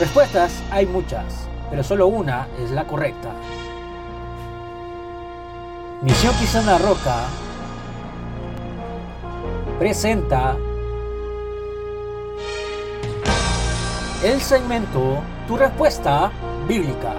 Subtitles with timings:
[0.00, 3.28] Respuestas hay muchas, pero solo una es la correcta.
[6.00, 7.26] Misión Quizana Roca
[9.78, 10.56] presenta
[14.24, 16.32] el segmento Tu respuesta
[16.66, 17.12] bíblica.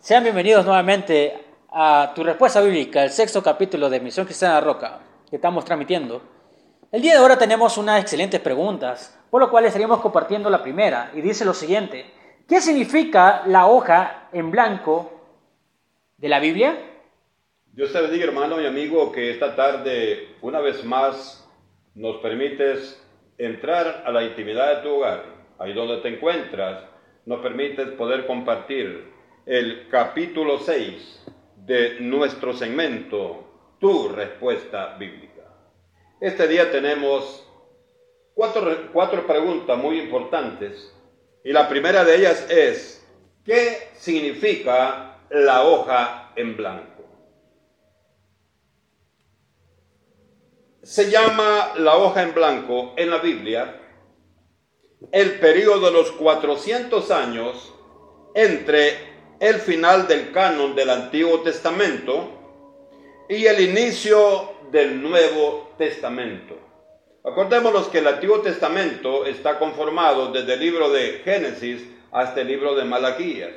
[0.00, 1.38] Sean bienvenidos nuevamente
[1.70, 6.22] a Tu respuesta bíblica, el sexto capítulo de Misión Cristiana Roca que estamos transmitiendo.
[6.90, 11.10] El día de ahora tenemos unas excelentes preguntas, por lo cual estaríamos compartiendo la primera
[11.14, 12.06] y dice lo siguiente:
[12.48, 15.12] ¿Qué significa la hoja en blanco
[16.16, 16.76] de la Biblia?
[17.72, 21.48] Dios te bendiga, hermano y amigo, que esta tarde, una vez más,
[21.94, 23.00] nos permites
[23.38, 25.24] entrar a la intimidad de tu hogar,
[25.58, 26.84] ahí donde te encuentras,
[27.24, 29.12] nos permites poder compartir
[29.46, 31.26] el capítulo 6
[31.56, 33.46] de nuestro segmento,
[33.78, 35.42] Tu respuesta bíblica.
[36.20, 37.49] Este día tenemos
[38.40, 40.90] cuatro, cuatro preguntas muy importantes
[41.44, 43.06] y la primera de ellas es,
[43.44, 47.04] ¿qué significa la hoja en blanco.
[50.82, 53.76] Se llama la hoja en blanco en la Biblia
[55.12, 57.74] el periodo de los 400 años
[58.34, 62.30] entre el final del canon del Antiguo Testamento
[63.28, 66.69] y el inicio del Nuevo Testamento.
[67.24, 72.74] Acordémonos que el Antiguo Testamento está conformado desde el libro de Génesis hasta el libro
[72.74, 73.52] de Malaquías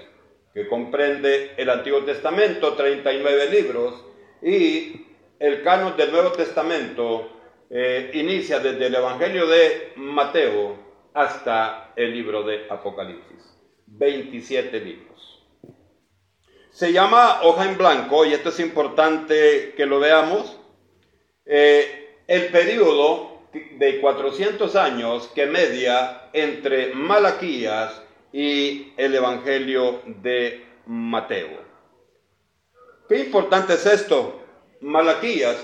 [0.53, 4.05] que comprende el Antiguo Testamento, 39 libros,
[4.41, 5.07] y
[5.39, 7.31] el canon del Nuevo Testamento
[7.69, 10.77] eh, inicia desde el Evangelio de Mateo
[11.13, 15.43] hasta el libro de Apocalipsis, 27 libros.
[16.69, 20.59] Se llama hoja en blanco, y esto es importante que lo veamos,
[21.45, 28.01] eh, el periodo de 400 años que media entre Malaquías
[28.31, 31.61] y el Evangelio de Mateo.
[33.07, 34.41] Qué importante es esto.
[34.81, 35.57] Malaquías,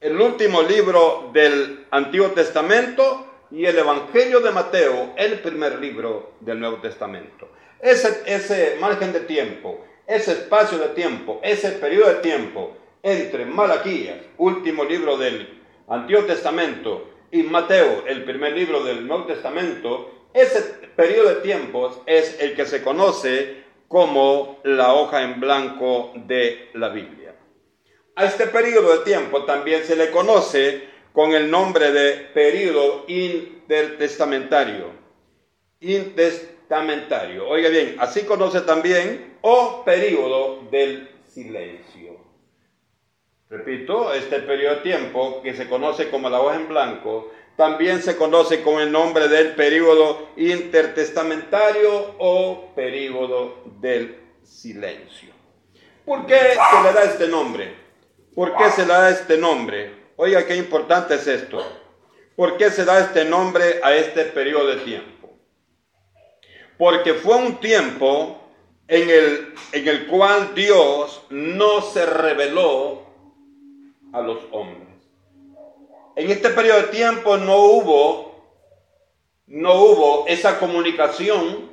[0.00, 6.60] el último libro del Antiguo Testamento y el Evangelio de Mateo, el primer libro del
[6.60, 7.48] Nuevo Testamento.
[7.80, 14.18] Ese, ese margen de tiempo, ese espacio de tiempo, ese periodo de tiempo entre Malaquías,
[14.38, 20.62] último libro del Antiguo Testamento, y Mateo, el primer libro del Nuevo Testamento, ese
[20.94, 26.90] periodo de tiempos es el que se conoce como la hoja en blanco de la
[26.90, 27.34] Biblia.
[28.16, 34.86] A este periodo de tiempo también se le conoce con el nombre de periodo intertestamentario.
[35.80, 37.48] Intertestamentario.
[37.48, 41.93] Oiga bien, así conoce también o periodo del silencio.
[43.54, 48.16] Repito, este periodo de tiempo que se conoce como la hoja en blanco también se
[48.16, 55.28] conoce con el nombre del período intertestamentario o período del silencio.
[56.04, 57.76] ¿Por qué se le da este nombre?
[58.34, 59.94] ¿Por qué se le da este nombre?
[60.16, 61.64] Oiga, qué importante es esto.
[62.34, 65.30] ¿Por qué se da este nombre a este periodo de tiempo?
[66.76, 68.50] Porque fue un tiempo
[68.88, 73.03] en el, en el cual Dios no se reveló
[74.14, 74.94] a los hombres
[76.16, 78.34] en este periodo de tiempo no hubo,
[79.48, 81.72] no hubo esa comunicación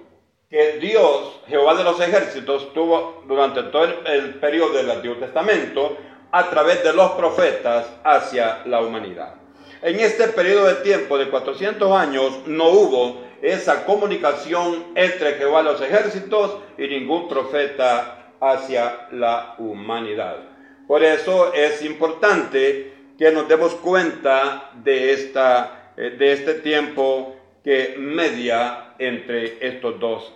[0.49, 5.95] que Dios, Jehová de los ejércitos, tuvo durante todo el, el periodo del Antiguo Testamento
[6.31, 9.35] a través de los profetas hacia la humanidad.
[9.83, 15.71] En este periodo de tiempo de 400 años no hubo esa comunicación entre Jehová de
[15.71, 20.50] los ejércitos y ningún profeta hacia la humanidad.
[20.91, 27.95] Por eso es importante que nos demos cuenta de, esta, eh, de este tiempo que
[27.97, 30.33] media entre estos dos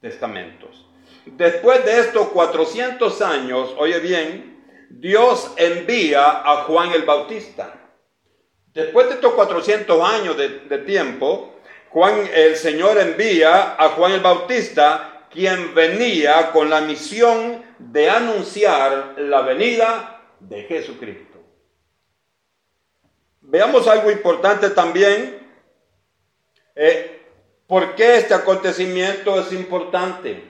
[0.00, 0.86] testamentos.
[1.26, 7.74] Después de estos 400 años, oye bien, Dios envía a Juan el Bautista.
[8.72, 11.56] Después de estos 400 años de, de tiempo,
[11.90, 19.16] Juan, el Señor envía a Juan el Bautista, quien venía con la misión de anunciar
[19.18, 21.40] la venida de Jesucristo.
[23.40, 25.40] Veamos algo importante también.
[26.76, 27.20] Eh,
[27.66, 30.40] ¿Por qué este acontecimiento es importante?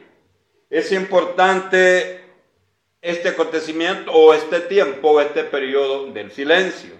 [0.68, 2.22] Es importante
[3.00, 6.92] este acontecimiento o este tiempo o este periodo del silencio.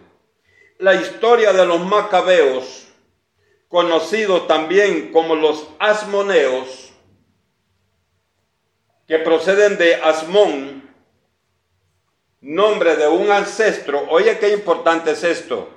[0.78, 2.88] La historia de los macabeos,
[3.68, 6.83] conocidos también como los asmoneos,
[9.06, 10.90] que proceden de Asmón,
[12.40, 14.06] nombre de un ancestro.
[14.10, 15.68] Oye, qué importante es esto.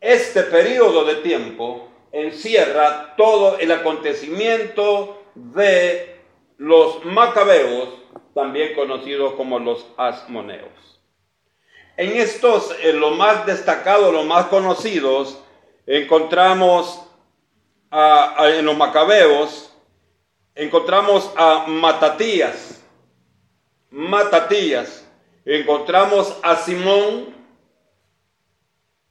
[0.00, 6.20] Este periodo de tiempo encierra todo el acontecimiento de
[6.56, 7.90] los macabeos,
[8.34, 11.00] también conocidos como los asmoneos.
[11.96, 15.42] En estos, en lo más destacado, los más conocidos,
[15.86, 17.02] encontramos
[17.90, 19.67] en los macabeos,
[20.58, 22.82] encontramos a Matatías,
[23.90, 25.08] Matatías,
[25.44, 27.32] encontramos a Simón,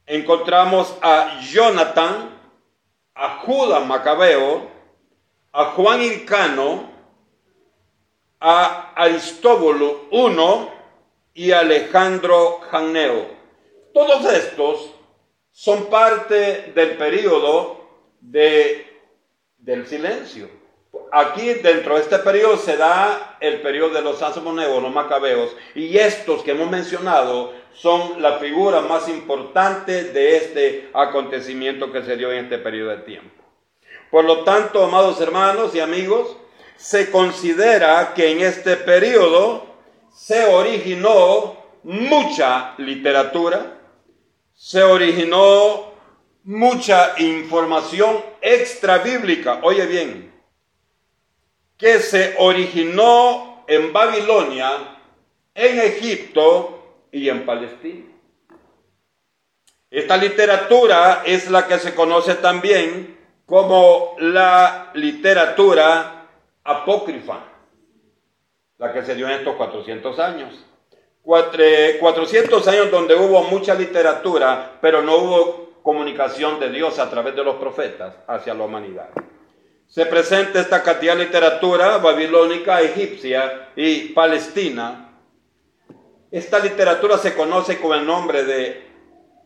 [0.06, 2.38] encontramos a Jonathan,
[3.14, 4.68] a Judas Macabeo,
[5.52, 6.90] a Juan Hircano,
[8.40, 13.26] a Aristóbulo I y Alejandro Janeo.
[13.94, 14.94] Todos estos
[15.50, 17.88] son parte del periodo
[18.20, 18.86] de,
[19.56, 20.57] del silencio.
[21.10, 25.96] Aquí dentro de este periodo se da el periodo de los asmoneos, los macabeos, y
[25.96, 32.32] estos que hemos mencionado son la figura más importante de este acontecimiento que se dio
[32.32, 33.42] en este periodo de tiempo.
[34.10, 36.36] Por lo tanto, amados hermanos y amigos,
[36.76, 39.66] se considera que en este periodo
[40.14, 43.78] se originó mucha literatura,
[44.54, 45.92] se originó
[46.44, 49.60] mucha información extra bíblica.
[49.62, 50.37] Oye bien,
[51.78, 54.98] que se originó en Babilonia,
[55.54, 58.04] en Egipto y en Palestina.
[59.90, 63.16] Esta literatura es la que se conoce también
[63.46, 66.26] como la literatura
[66.64, 67.44] apócrifa,
[68.76, 70.64] la que se dio en estos 400 años.
[71.22, 77.44] 400 años donde hubo mucha literatura, pero no hubo comunicación de Dios a través de
[77.44, 79.08] los profetas hacia la humanidad
[79.88, 85.14] se presenta esta cantidad de literatura babilónica, egipcia y palestina.
[86.30, 88.86] Esta literatura se conoce con el nombre de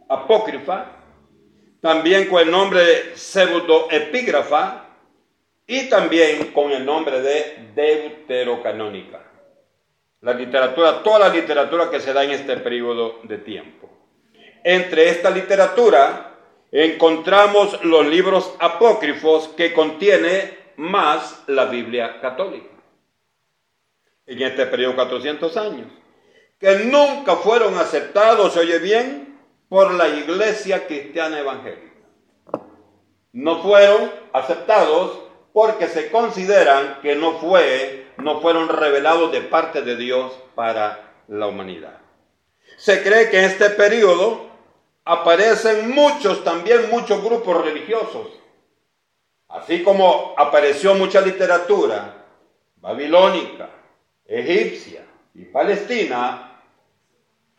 [0.08, 0.96] apócrifa,
[1.80, 4.88] también con el nombre de pseudoepígrafa
[5.64, 9.20] y también con el nombre de deuterocanónica.
[10.22, 13.88] La literatura, toda la literatura que se da en este periodo de tiempo.
[14.64, 16.31] Entre esta literatura
[16.72, 22.70] encontramos los libros apócrifos que contiene más la Biblia católica.
[24.26, 25.92] En este periodo 400 años,
[26.58, 29.38] que nunca fueron aceptados, oye bien,
[29.68, 31.92] por la iglesia cristiana evangélica.
[33.32, 35.18] No fueron aceptados
[35.52, 41.46] porque se consideran que no fue, no fueron revelados de parte de Dios para la
[41.46, 41.98] humanidad.
[42.76, 44.51] Se cree que en este periodo
[45.04, 48.28] aparecen muchos, también muchos grupos religiosos.
[49.48, 52.26] Así como apareció mucha literatura
[52.76, 53.68] babilónica,
[54.26, 55.04] egipcia
[55.34, 56.60] y palestina,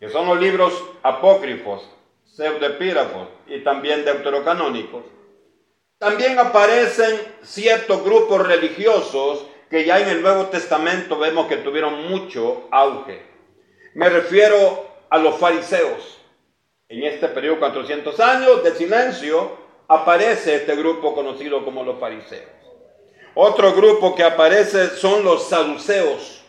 [0.00, 1.88] que son los libros apócrifos,
[2.24, 5.04] pseudepírafos y también deuterocanónicos,
[5.98, 12.68] también aparecen ciertos grupos religiosos que ya en el Nuevo Testamento vemos que tuvieron mucho
[12.70, 13.22] auge.
[13.94, 16.23] Me refiero a los fariseos
[16.88, 19.56] en este periodo 400 años de silencio,
[19.88, 22.50] aparece este grupo conocido como los fariseos.
[23.34, 26.44] Otro grupo que aparece son los saduceos,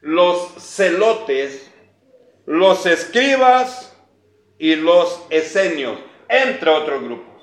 [0.00, 1.70] los celotes,
[2.44, 3.96] los escribas
[4.58, 5.98] y los esenios,
[6.28, 7.42] entre otros grupos.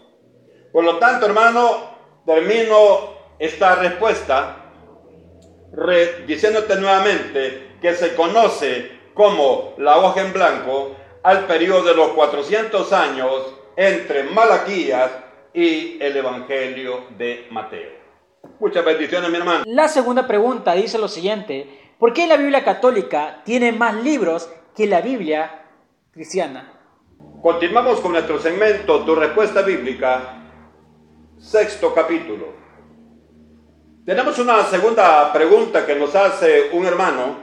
[0.71, 4.59] Por lo tanto, hermano, termino esta respuesta
[6.25, 12.91] diciéndote nuevamente que se conoce como la hoja en blanco al periodo de los 400
[12.93, 15.09] años entre Malaquías
[15.53, 17.91] y el Evangelio de Mateo.
[18.59, 19.63] Muchas bendiciones, mi hermano.
[19.65, 24.85] La segunda pregunta dice lo siguiente, ¿por qué la Biblia católica tiene más libros que
[24.85, 25.63] la Biblia
[26.11, 26.73] cristiana?
[27.41, 30.43] Continuamos con nuestro segmento Tu respuesta bíblica,
[31.39, 32.47] sexto capítulo.
[34.05, 37.37] Tenemos una segunda pregunta que nos hace un hermano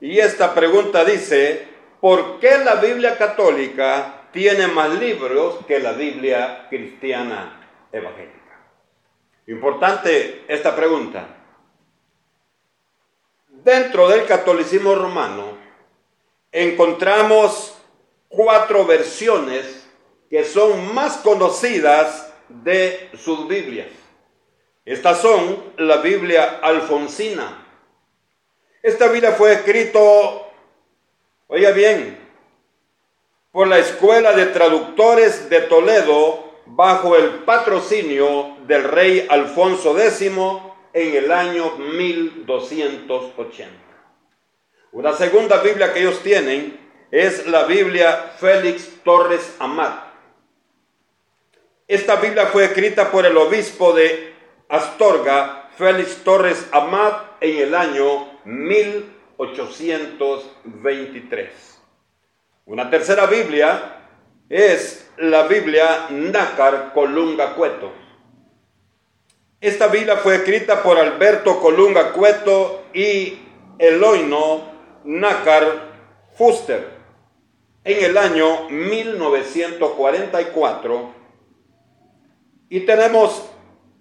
[0.00, 6.66] y esta pregunta dice, ¿por qué la Biblia católica tiene más libros que la Biblia
[6.68, 8.38] cristiana evangélica?
[9.46, 11.26] Importante esta pregunta.
[13.48, 15.58] Dentro del catolicismo romano
[16.52, 17.74] encontramos
[18.28, 19.86] cuatro versiones
[20.30, 23.88] que son más conocidas de sus Biblias.
[24.84, 27.66] Estas son la Biblia alfonsina.
[28.82, 30.47] Esta Biblia fue escrito
[31.50, 32.18] Oiga bien,
[33.52, 40.66] por la Escuela de Traductores de Toledo bajo el patrocinio del rey Alfonso X en
[40.92, 43.70] el año 1280.
[44.92, 46.78] Una segunda Biblia que ellos tienen
[47.10, 50.04] es la Biblia Félix Torres Amat.
[51.86, 54.34] Esta Biblia fue escrita por el obispo de
[54.68, 58.38] Astorga, Félix Torres Amat, en el año
[59.38, 61.50] 1823.
[62.66, 63.94] Una tercera Biblia
[64.48, 67.92] es la Biblia Nácar Colunga Cueto.
[69.60, 73.38] Esta Biblia fue escrita por Alberto Colunga Cueto y
[73.78, 74.72] Eloino
[75.04, 75.92] Nácar
[76.36, 76.98] Fuster
[77.84, 81.14] en el año 1944.
[82.70, 83.48] Y tenemos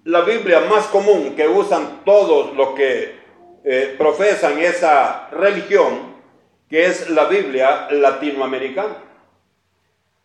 [0.04, 3.17] la Biblia más común que usan todos los que
[3.64, 6.16] eh, profesan esa religión,
[6.70, 9.04] que es la Biblia latinoamericana.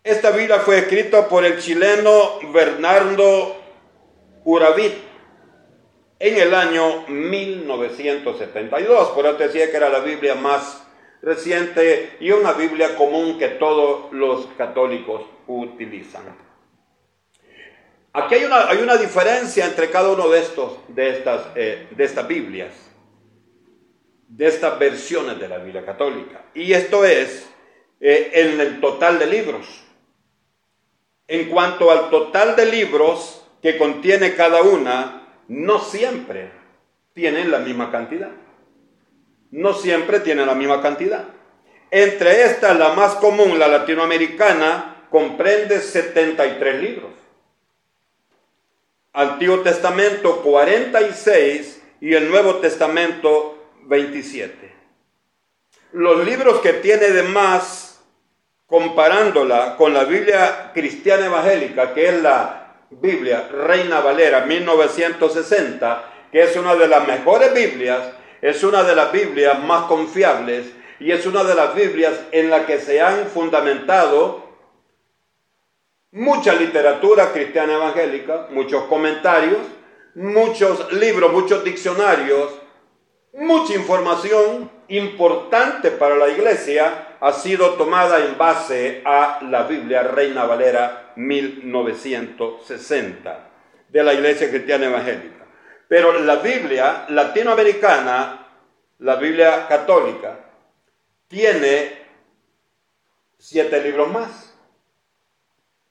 [0.05, 3.57] Esta Biblia fue escrita por el chileno Bernardo
[4.45, 4.95] Uravit
[6.19, 9.09] en el año 1972.
[9.11, 10.83] Por eso decía que era la Biblia más
[11.23, 16.23] reciente y una Biblia común que todos los católicos utilizan.
[18.12, 22.05] Aquí hay una, hay una diferencia entre cada uno de estos, de estas, eh, de
[22.05, 22.73] estas Biblias,
[24.37, 26.41] de estas versiones de la Biblia católica.
[26.55, 27.47] Y esto es
[28.01, 29.67] eh, en el total de libros.
[31.29, 36.51] En cuanto al total de libros que contiene cada una, no siempre
[37.12, 38.31] tienen la misma cantidad.
[39.51, 41.25] No siempre tienen la misma cantidad.
[41.91, 47.11] Entre estas, la más común, la latinoamericana, comprende 73 libros.
[49.12, 53.51] Antiguo Testamento 46 y el Nuevo Testamento
[53.85, 54.73] 27.
[55.93, 58.03] Los libros que tiene de más
[58.67, 66.57] comparándola con la Biblia cristiana evangélica, que es la Biblia Reina Valera 1960, que es
[66.57, 68.01] una de las mejores Biblias,
[68.41, 70.67] es una de las Biblias más confiables
[70.99, 74.43] y es una de las Biblias en la que se han fundamentado
[76.12, 79.59] mucha literatura cristiana evangélica, muchos comentarios,
[80.15, 82.62] muchos libros, muchos diccionarios,
[83.33, 90.45] mucha información importante para la iglesia ha sido tomada en base a la Biblia Reina
[90.45, 93.49] Valera 1960
[93.89, 95.47] de la Iglesia Cristiana Evangélica.
[95.89, 98.47] Pero la Biblia latinoamericana,
[98.99, 100.39] la Biblia católica,
[101.29, 102.03] tiene
[103.39, 104.55] siete libros más.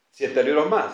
[0.10, 0.88] Siete libros más.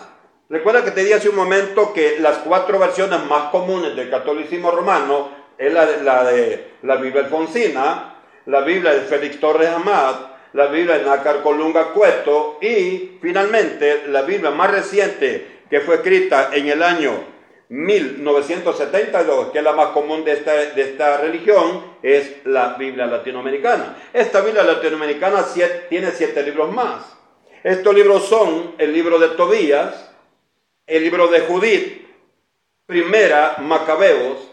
[0.48, 4.70] Recuerda que te di hace un momento que las cuatro versiones más comunes del catolicismo
[4.70, 8.14] romano es la de la, de, la Biblia alfonsina,
[8.46, 14.22] la Biblia de Félix Torres Amat, la Biblia de Nácar Colunga Cueto y finalmente la
[14.22, 17.38] Biblia más reciente que fue escrita en el año
[17.68, 23.96] 1972, que es la más común de esta, de esta religión, es la Biblia latinoamericana.
[24.12, 25.44] Esta Biblia latinoamericana
[25.88, 27.14] tiene siete libros más.
[27.62, 30.10] Estos libros son el libro de Tobías,
[30.86, 32.06] el libro de Judith,
[32.86, 34.47] primera Macabeos,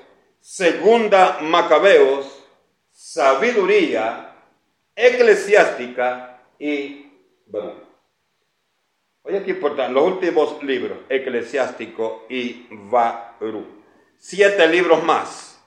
[0.46, 2.46] segunda Macabeos,
[2.92, 4.32] sabiduría,
[4.96, 7.08] eclesiástica y
[7.48, 7.74] bueno.
[9.24, 13.66] Oye, qué importante, los últimos libros, eclesiástico y Barú.
[14.20, 15.60] Siete libros más.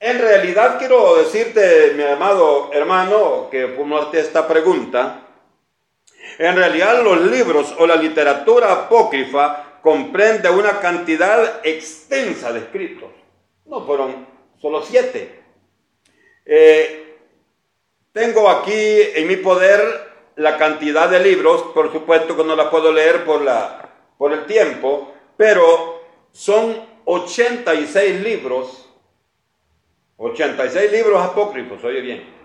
[0.00, 5.28] En realidad quiero decirte, mi amado hermano, que formulaste esta pregunta.
[6.38, 13.19] En realidad los libros o la literatura apócrifa comprende una cantidad extensa de escritos.
[13.64, 14.26] No fueron
[14.60, 15.42] solo siete.
[16.44, 17.18] Eh,
[18.12, 18.72] tengo aquí
[19.14, 19.80] en mi poder
[20.36, 24.46] la cantidad de libros, por supuesto que no la puedo leer por, la, por el
[24.46, 26.02] tiempo, pero
[26.32, 28.88] son 86 libros,
[30.16, 32.40] 86 libros apócrifos, oye bien.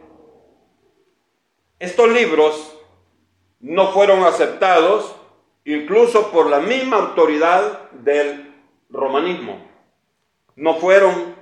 [1.80, 2.78] Estos libros
[3.60, 5.16] no fueron aceptados
[5.66, 8.54] incluso por la misma autoridad del
[8.90, 9.75] romanismo.
[10.56, 11.36] No fueron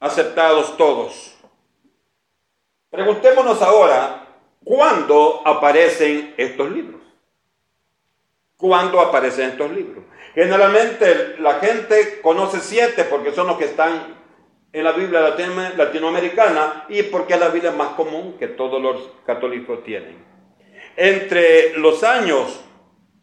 [0.00, 1.36] aceptados todos.
[2.90, 4.26] Preguntémonos ahora,
[4.64, 7.00] ¿cuándo aparecen estos libros?
[8.56, 10.04] ¿Cuándo aparecen estos libros?
[10.34, 14.16] Generalmente la gente conoce siete porque son los que están
[14.72, 15.34] en la Biblia
[15.76, 20.24] latinoamericana y porque es la Biblia más común que todos los católicos tienen.
[20.96, 22.60] Entre los años,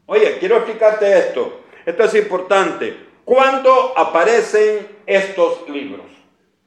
[0.08, 3.13] oye, quiero explicarte esto, esto es importante.
[3.26, 6.06] ¿Cuándo aparecen estos libros?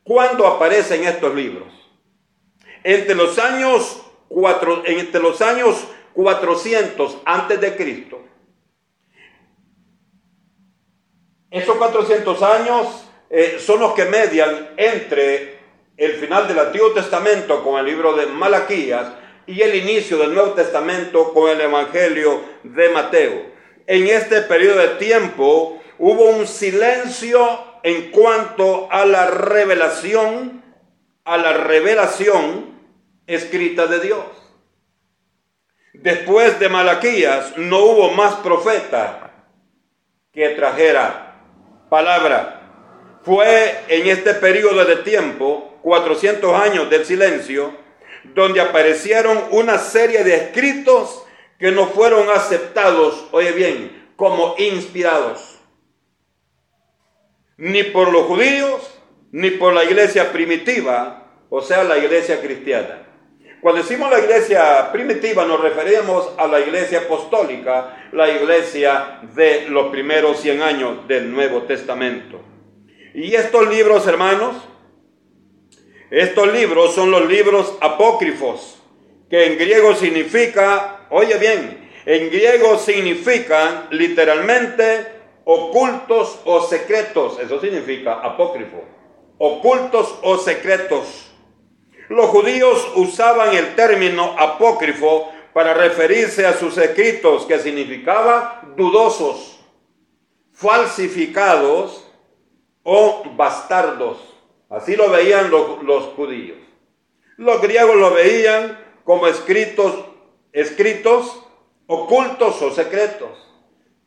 [0.03, 1.77] ¿Cuándo aparecen estos libros?
[2.87, 4.01] entre los años,
[4.85, 8.23] entre los años 400 antes de Cristo,
[11.51, 15.59] esos 400 años eh, son los que median entre
[15.97, 19.09] el final del Antiguo Testamento con el libro de Malaquías
[19.49, 23.57] y el inicio del Nuevo Testamento con el Evangelio de Mateo.
[23.89, 27.47] en este periodo de tiempo hubo un silencio
[27.83, 30.63] en cuanto a la revelación,
[31.25, 32.77] a la revelación
[33.27, 34.25] escrita de Dios.
[35.95, 39.33] Después de Malaquías no hubo más profeta
[40.33, 41.41] que trajera
[41.89, 43.21] palabra.
[43.25, 47.75] Fue en este periodo de tiempo, 400 años del silencio,
[48.35, 51.25] donde aparecieron una serie de escritos
[51.59, 55.56] que no fueron aceptados, oye bien, como inspirados,
[57.59, 59.01] ni por los judíos,
[59.33, 63.03] ni por la iglesia primitiva, o sea, la iglesia cristiana.
[63.61, 69.89] Cuando decimos la iglesia primitiva nos referimos a la iglesia apostólica, la iglesia de los
[69.89, 72.41] primeros 100 años del Nuevo Testamento.
[73.15, 74.57] Y estos libros, hermanos,
[76.11, 78.81] estos libros son los libros apócrifos,
[79.29, 85.16] que en griego significa, oye bien, en griego significan literalmente
[85.49, 88.83] ocultos o secretos, eso significa apócrifo,
[89.39, 91.31] ocultos o secretos.
[92.09, 99.61] Los judíos usaban el término apócrifo para referirse a sus escritos, que significaba dudosos,
[100.53, 102.05] falsificados
[102.83, 104.19] o bastardos.
[104.69, 106.59] Así lo veían los, los judíos.
[107.37, 109.95] Los griegos lo veían como escritos,
[110.53, 111.41] escritos
[111.87, 113.47] ocultos o secretos.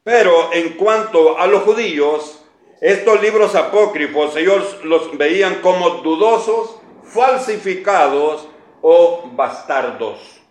[0.10, 2.44] Pero en cuanto a los judíos,
[2.82, 8.48] estos libros apócrifos ellos los veían como dudosos falsificados
[8.82, 10.42] o bastardos.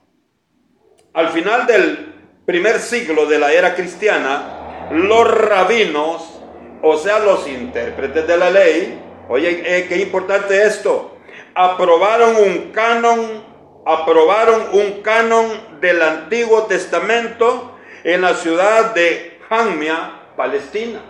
[1.12, 2.14] Al final del
[2.46, 6.40] primer siglo de la era cristiana, los rabinos,
[6.80, 11.16] o sea, los intérpretes de la ley, oye, eh, qué importante esto,
[11.56, 13.44] aprobaron un canon,
[13.84, 21.00] aprobaron un canon del Antiguo Testamento en la ciudad de Jamia, Palestina.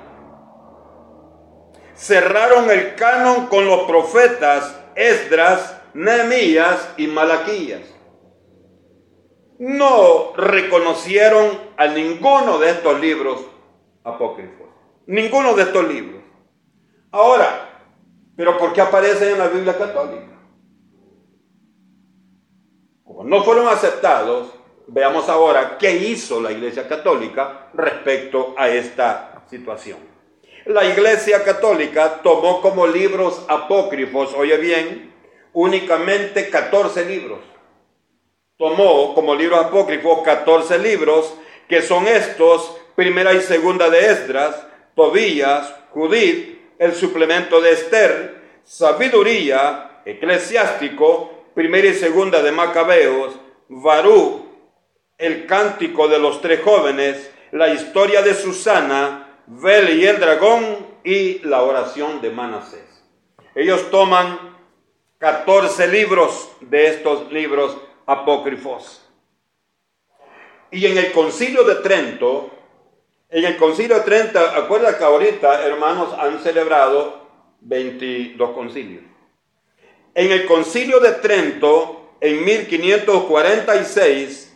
[1.95, 7.82] Cerraron el canon con los profetas Esdras, Nehemías y Malaquías.
[9.58, 13.45] No reconocieron a ninguno de estos libros
[14.04, 14.69] apócrifos.
[15.06, 16.23] Ninguno de estos libros.
[17.10, 17.69] Ahora,
[18.36, 20.39] ¿pero por qué aparecen en la Biblia católica?
[23.02, 24.52] Como no fueron aceptados,
[24.89, 30.19] veamos ahora qué hizo la Iglesia Católica respecto a esta situación
[30.69, 35.15] la Iglesia Católica tomó como libros apócrifos, oye bien,
[35.55, 37.39] únicamente 14 libros.
[38.59, 41.33] Tomó como libros apócrifos 14 libros,
[41.69, 50.03] que son estos, primera y segunda de Esdras, Tobías, Judith, el suplemento de Esther, sabiduría,
[50.05, 53.33] eclesiástico, primera y segunda de Macabeos,
[53.69, 54.48] Barú,
[55.19, 61.41] el cántico de los tres jóvenes, la historia de Susana, Vel y el dragón y
[61.41, 63.02] la oración de Manasés.
[63.54, 64.39] Ellos toman
[65.19, 67.76] 14 libros de estos libros
[68.07, 69.02] apócrifos.
[70.71, 72.50] Y en el concilio de Trento,
[73.31, 77.26] en el concilio de Trento, acuerda que ahorita, hermanos, han celebrado
[77.61, 79.02] 22 concilios.
[80.15, 84.48] En el concilio de Trento, en 1546,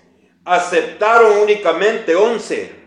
[0.44, 2.82] aceptaron únicamente 11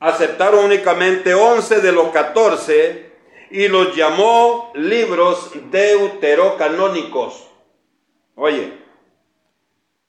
[0.00, 3.12] aceptaron únicamente 11 de los 14
[3.50, 7.48] y los llamó libros deuterocanónicos.
[8.34, 8.72] Oye,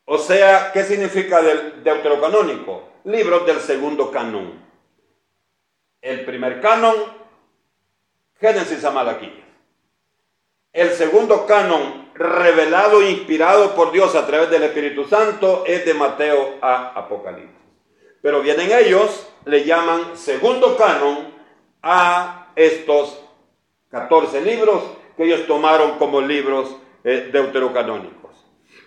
[0.05, 2.83] o sea, ¿qué significa deuterocanónico?
[3.05, 4.65] Libros del segundo canon.
[6.01, 6.95] El primer canon,
[8.39, 9.45] Génesis a Malaquías.
[10.73, 15.93] El segundo canon, revelado e inspirado por Dios a través del Espíritu Santo, es de
[15.93, 17.55] Mateo a Apocalipsis.
[18.21, 21.33] Pero vienen ellos le llaman segundo canon
[21.81, 23.21] a estos
[23.89, 24.83] 14 libros
[25.15, 28.17] que ellos tomaron como libros eh, deuterocanónicos.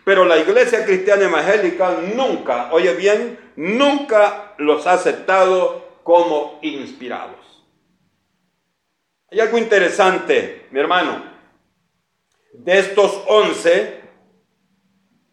[0.04, 7.64] Pero la iglesia cristiana evangélica nunca, oye bien, nunca los ha aceptado como inspirados.
[9.30, 11.29] Hay algo interesante, mi hermano.
[12.52, 14.00] De estos 11,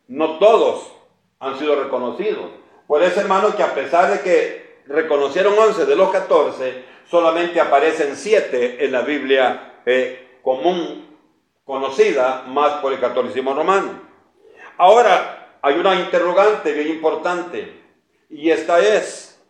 [0.08, 0.92] no todos
[1.40, 2.52] han sido reconocidos.
[2.86, 8.16] Por eso, hermano, que a pesar de que reconocieron 11 de los 14, solamente aparecen
[8.16, 11.06] 7 en la Biblia eh, común,
[11.66, 14.02] conocida más por el catolicismo romano.
[14.78, 17.82] Ahora, hay una interrogante bien importante,
[18.30, 19.44] y esta es,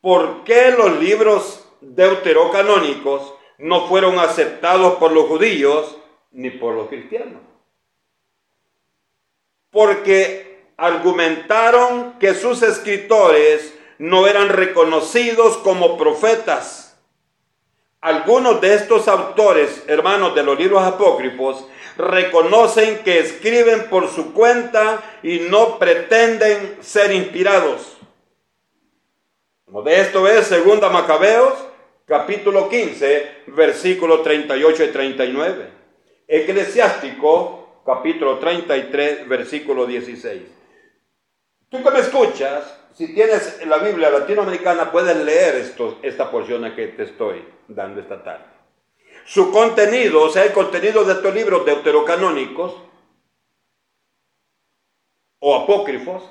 [0.00, 5.96] ¿por qué los libros deuterocanónicos no fueron aceptados por los judíos
[6.32, 7.42] ni por los cristianos?
[9.70, 16.98] Porque argumentaron que sus escritores no eran reconocidos como profetas.
[18.00, 21.66] Algunos de estos autores, hermanos de los libros apócrifos,
[21.98, 27.98] reconocen que escriben por su cuenta y no pretenden ser inspirados.
[29.66, 31.54] Uno de esto es Segunda Macabeos,
[32.06, 35.79] capítulo 15, versículos 38 y 39.
[36.32, 40.42] Eclesiástico, capítulo 33, versículo 16.
[41.68, 46.86] Tú que me escuchas, si tienes la Biblia latinoamericana, puedes leer esto, esta porción que
[46.86, 48.44] te estoy dando esta tarde.
[49.24, 52.76] Su contenido, o sea, el contenido de estos libros deuterocanónicos
[55.40, 56.22] o apócrifos,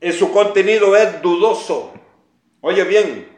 [0.00, 1.92] en su contenido es dudoso.
[2.62, 3.28] Oye bien,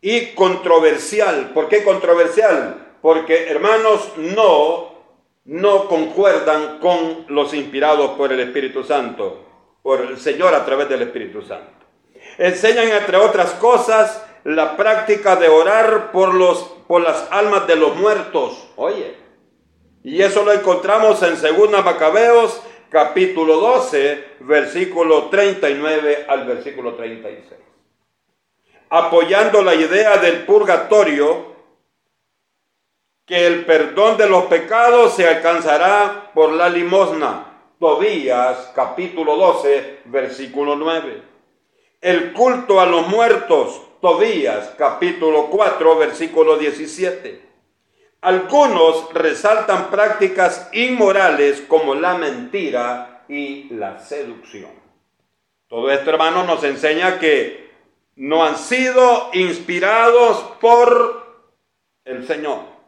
[0.00, 1.50] y controversial.
[1.52, 2.96] ¿Por qué controversial?
[3.02, 4.89] Porque hermanos no
[5.50, 9.44] no concuerdan con los inspirados por el Espíritu Santo,
[9.82, 11.86] por el Señor a través del Espíritu Santo.
[12.38, 17.96] Enseñan entre otras cosas la práctica de orar por los por las almas de los
[17.96, 18.68] muertos.
[18.76, 19.16] Oye,
[20.04, 27.60] y eso lo encontramos en 2 Macabeos capítulo 12, versículo 39 al versículo 36
[28.90, 31.49] apoyando la idea del purgatorio,
[33.30, 37.46] que el perdón de los pecados se alcanzará por la limosna.
[37.78, 41.22] Tobías capítulo 12, versículo 9.
[42.00, 43.82] El culto a los muertos.
[44.00, 47.40] Tobías capítulo 4, versículo 17.
[48.22, 54.72] Algunos resaltan prácticas inmorales como la mentira y la seducción.
[55.68, 57.70] Todo esto, hermano, nos enseña que
[58.16, 61.46] no han sido inspirados por
[62.04, 62.79] el Señor.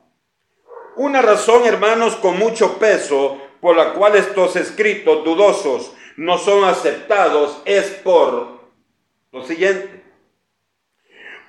[0.97, 7.63] Una razón, hermanos, con mucho peso por la cual estos escritos dudosos no son aceptados
[7.65, 8.61] es por
[9.33, 10.03] lo siguiente.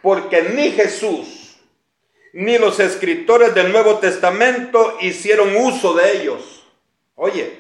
[0.02, 1.44] Porque ni Jesús
[2.34, 6.66] ni los escritores del Nuevo Testamento hicieron uso de ellos.
[7.16, 7.60] Oye,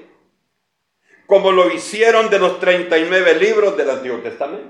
[1.27, 4.69] como lo hicieron de los 39 libros del Antiguo Testamento.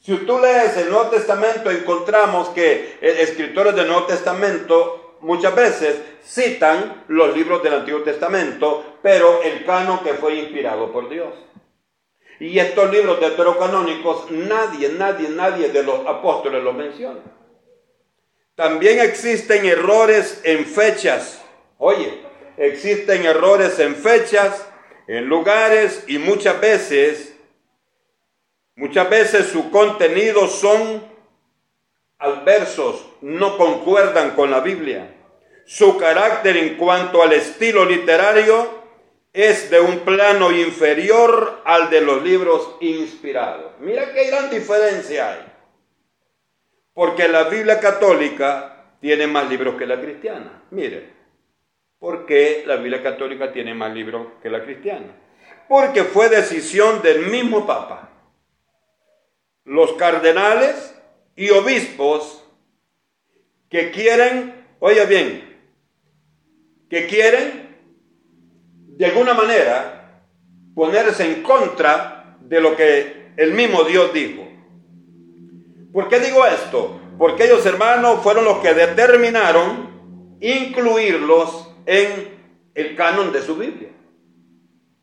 [0.00, 6.00] Si tú lees el Nuevo Testamento, encontramos que eh, escritores del Nuevo Testamento muchas veces
[6.24, 11.34] citan los libros del Antiguo Testamento, pero el canon que fue inspirado por Dios.
[12.40, 17.20] Y estos libros deuterocanónicos, nadie, nadie, nadie de los apóstoles los menciona.
[18.54, 21.42] También existen errores en fechas.
[21.78, 22.22] Oye,
[22.56, 24.68] existen errores en fechas,
[25.06, 27.38] en lugares y muchas veces
[28.78, 31.02] Muchas veces su contenido son
[32.18, 35.14] adversos, no concuerdan con la Biblia.
[35.64, 38.78] Su carácter en cuanto al estilo literario
[39.32, 43.72] es de un plano inferior al de los libros inspirados.
[43.80, 45.52] Mira qué gran diferencia hay.
[46.94, 50.62] Porque la Biblia católica tiene más libros que la cristiana.
[50.70, 51.12] Mire,
[51.98, 55.14] ¿por qué la Biblia católica tiene más libros que la cristiana?
[55.68, 58.08] Porque fue decisión del mismo Papa
[59.68, 60.97] los cardenales
[61.38, 62.42] y obispos
[63.70, 65.56] que quieren, oye bien,
[66.90, 67.76] que quieren
[68.96, 70.24] de alguna manera
[70.74, 74.48] ponerse en contra de lo que el mismo Dios dijo.
[75.92, 77.00] ¿Por qué digo esto?
[77.18, 82.36] Porque ellos hermanos fueron los que determinaron incluirlos en
[82.74, 83.90] el canon de su Biblia.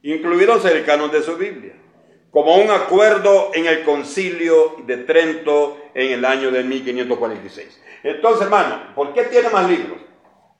[0.01, 1.84] Incluidos en el canon de su Biblia
[2.35, 7.81] como un acuerdo en el concilio de Trento en el año de 1546.
[8.03, 9.99] Entonces, hermano, ¿por qué tiene más libros?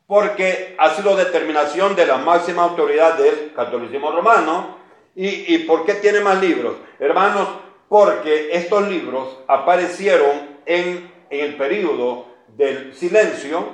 [0.08, 4.78] Porque ha sido determinación de la máxima autoridad del catolicismo romano.
[5.16, 6.76] ¿Y, por qué tiene más libros?
[6.98, 7.50] Hermanos,
[7.90, 13.66] porque estos libros aparecieron en, en el periodo del silencio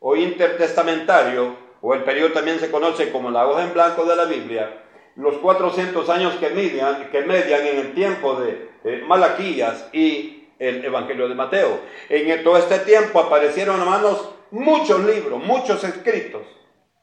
[0.00, 4.24] o intertestamentario, o el periodo también se conoce como la hoja en blanco de la
[4.24, 4.83] Biblia,
[5.16, 10.84] los 400 años que median, que median en el tiempo de eh, Malaquías y el
[10.84, 11.80] Evangelio de Mateo.
[12.08, 16.42] En todo este tiempo aparecieron, hermanos, muchos libros, muchos escritos,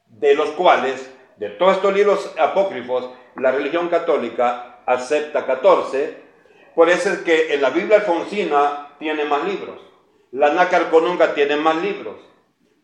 [0.06, 6.16] de los cuales, de todos estos libros apócrifos, la religión católica acepta 14.
[6.74, 9.80] Por eso es que en la Biblia alfonsina tiene más libros.
[10.32, 12.16] La Nácar Conunga tiene más libros.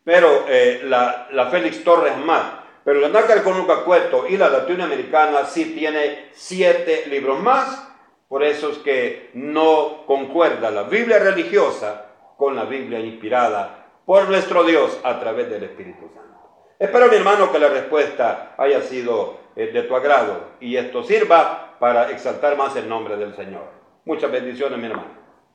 [0.04, 2.42] Pero eh, la, la Félix Torres más
[2.88, 3.42] pero la Nácar
[3.84, 7.86] Cueto y la latinoamericana sí tiene siete libros más.
[8.26, 12.06] Por eso es que no concuerda la Biblia religiosa
[12.38, 16.72] con la Biblia inspirada por nuestro Dios a través del Espíritu Santo.
[16.78, 21.76] Espero, mi hermano, que la respuesta haya sido eh, de tu agrado y esto sirva
[21.78, 23.68] para exaltar más el nombre del Señor.
[24.06, 25.10] Muchas bendiciones, mi hermano.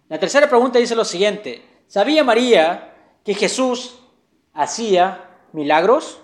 [0.07, 1.63] La tercera pregunta dice lo siguiente.
[1.87, 2.93] ¿Sabía María
[3.25, 4.07] que Jesús
[4.53, 6.22] hacía milagros?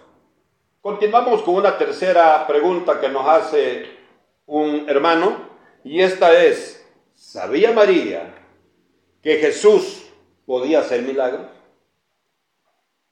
[0.89, 3.86] Continuamos con una tercera pregunta que nos hace
[4.47, 5.49] un hermano
[5.84, 8.34] y esta es, ¿sabía María
[9.21, 10.08] que Jesús
[10.47, 11.45] podía hacer milagros?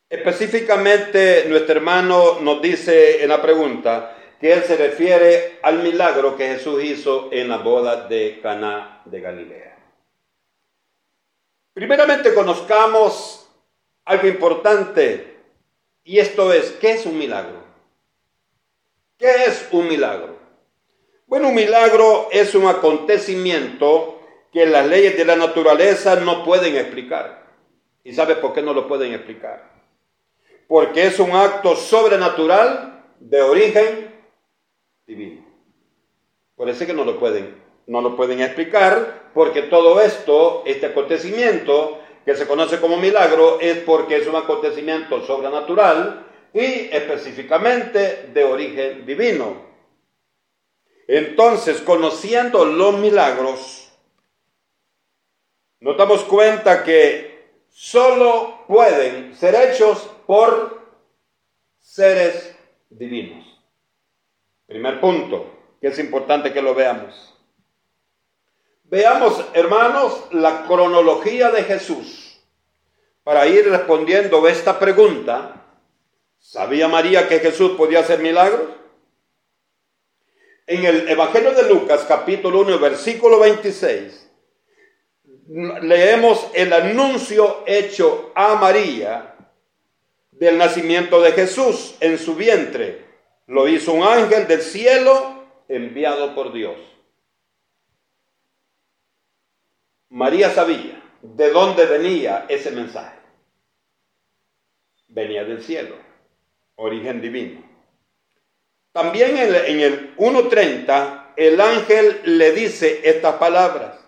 [0.10, 6.48] Específicamente nuestro hermano nos dice en la pregunta que él se refiere al milagro que
[6.48, 9.78] Jesús hizo en la boda de Caná de Galilea.
[11.76, 13.48] Primeramente conozcamos
[14.04, 15.38] algo importante
[16.04, 17.67] y esto es, ¿qué es un milagro?
[19.18, 20.38] ¿Qué es un milagro?
[21.26, 24.22] Bueno, un milagro es un acontecimiento
[24.54, 27.46] que las leyes de la naturaleza no pueden explicar.
[28.04, 29.72] ¿Y sabes por qué no lo pueden explicar?
[30.68, 34.16] Porque es un acto sobrenatural de origen
[35.08, 35.44] divino.
[36.56, 37.56] Por eso es que no lo pueden,
[37.88, 43.78] no lo pueden explicar, porque todo esto, este acontecimiento que se conoce como milagro, es
[43.80, 49.66] porque es un acontecimiento sobrenatural y específicamente de origen divino.
[51.08, 53.92] Entonces, conociendo los milagros,
[55.80, 60.82] nos damos cuenta que solo pueden ser hechos por
[61.80, 62.56] seres
[62.90, 63.46] divinos.
[64.66, 67.34] Primer punto, que es importante que lo veamos.
[68.84, 72.40] Veamos, hermanos, la cronología de Jesús
[73.24, 75.67] para ir respondiendo esta pregunta.
[76.48, 78.70] ¿Sabía María que Jesús podía hacer milagros?
[80.66, 84.32] En el Evangelio de Lucas, capítulo 1, versículo 26,
[85.82, 89.36] leemos el anuncio hecho a María
[90.32, 93.06] del nacimiento de Jesús en su vientre.
[93.48, 96.78] Lo hizo un ángel del cielo enviado por Dios.
[100.08, 103.20] María sabía de dónde venía ese mensaje.
[105.10, 106.08] Venía del cielo,
[106.78, 107.62] origen divino.
[108.94, 114.00] También en el 1.30 el ángel le dice estas palabras,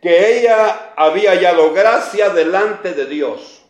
[0.00, 3.64] que ella había hallado gracia delante de Dios.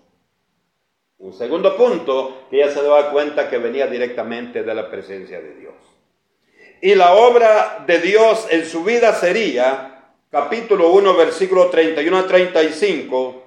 [1.19, 5.55] Un segundo punto, que ella se daba cuenta que venía directamente de la presencia de
[5.55, 5.75] Dios.
[6.83, 13.45] Y la obra de Dios en su vida sería, capítulo 1, versículo 31 a 35,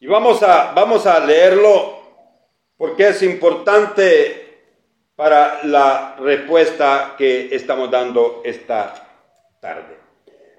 [0.00, 1.93] y vamos a, vamos a leerlo
[2.76, 4.44] porque es importante
[5.16, 8.94] para la respuesta que estamos dando esta
[9.60, 9.96] tarde.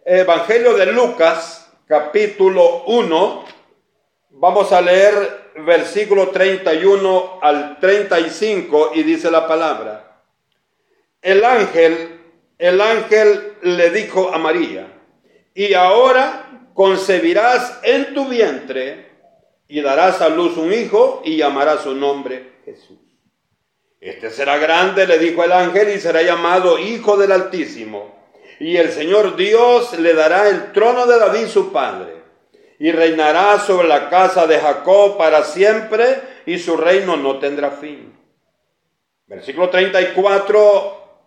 [0.06, 3.46] Evangelio de Lucas, capítulo 1,
[4.30, 10.22] vamos a leer versículo 31 al 35 y dice la palabra.
[11.22, 12.22] El ángel,
[12.58, 14.88] el ángel le dijo a María,
[15.54, 19.15] y ahora concebirás en tu vientre
[19.68, 23.00] y darás a luz un hijo y llamarás su nombre Jesús.
[24.00, 28.14] Este será grande, le dijo el ángel, y será llamado Hijo del Altísimo.
[28.60, 32.14] Y el Señor Dios le dará el trono de David su padre,
[32.78, 38.16] y reinará sobre la casa de Jacob para siempre, y su reino no tendrá fin.
[39.26, 41.22] Versículo 34,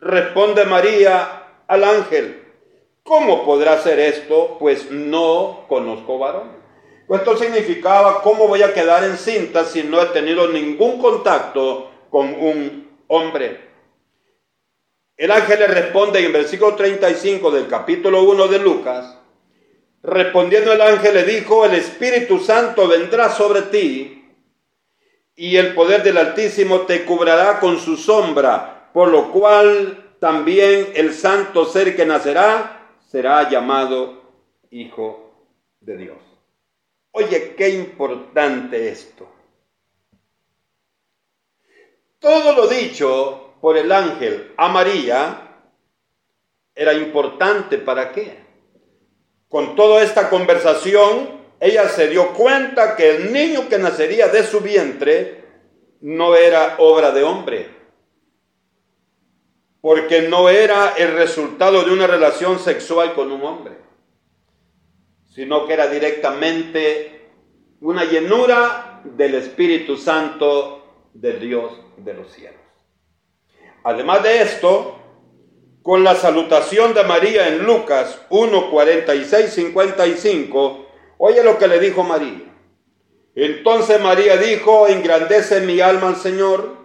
[0.00, 2.42] responde María al ángel,
[3.04, 4.56] ¿cómo podrá ser esto?
[4.58, 6.53] Pues no conozco varón.
[7.08, 12.88] Esto significaba cómo voy a quedar encinta si no he tenido ningún contacto con un
[13.08, 13.60] hombre.
[15.16, 19.18] El ángel le responde en versículo 35 del capítulo 1 de Lucas,
[20.02, 24.24] respondiendo el ángel le dijo, el Espíritu Santo vendrá sobre ti
[25.36, 31.12] y el poder del Altísimo te cubrirá con su sombra, por lo cual también el
[31.12, 34.22] santo ser que nacerá será llamado
[34.70, 35.32] Hijo
[35.80, 36.33] de Dios.
[37.16, 39.28] Oye, qué importante esto.
[42.18, 45.60] Todo lo dicho por el ángel a María
[46.74, 48.36] era importante para qué.
[49.48, 54.58] Con toda esta conversación, ella se dio cuenta que el niño que nacería de su
[54.58, 55.44] vientre
[56.00, 57.68] no era obra de hombre,
[59.80, 63.84] porque no era el resultado de una relación sexual con un hombre
[65.34, 67.28] sino que era directamente
[67.80, 72.60] una llenura del Espíritu Santo del Dios de los cielos.
[73.82, 74.96] Además de esto,
[75.82, 80.86] con la salutación de María en Lucas 1, 46, 55,
[81.18, 82.54] oye lo que le dijo María.
[83.34, 86.76] Entonces María dijo, engrandece mi alma al Señor,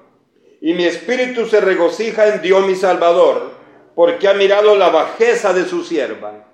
[0.60, 3.52] y mi espíritu se regocija en Dios mi Salvador,
[3.96, 6.49] porque ha mirado la bajeza de su sierva.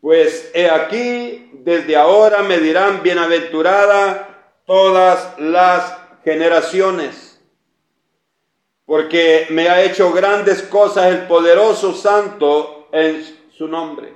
[0.00, 7.40] Pues he aquí, desde ahora me dirán bienaventurada todas las generaciones,
[8.86, 14.12] porque me ha hecho grandes cosas el poderoso santo en su nombre,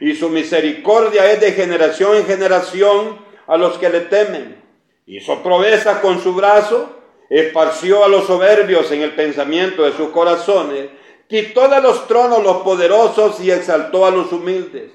[0.00, 4.62] y su misericordia es de generación en generación a los que le temen.
[5.04, 6.96] Hizo proezas con su brazo,
[7.28, 10.88] esparció a los soberbios en el pensamiento de sus corazones,
[11.28, 14.92] quitó de los tronos los poderosos y exaltó a los humildes.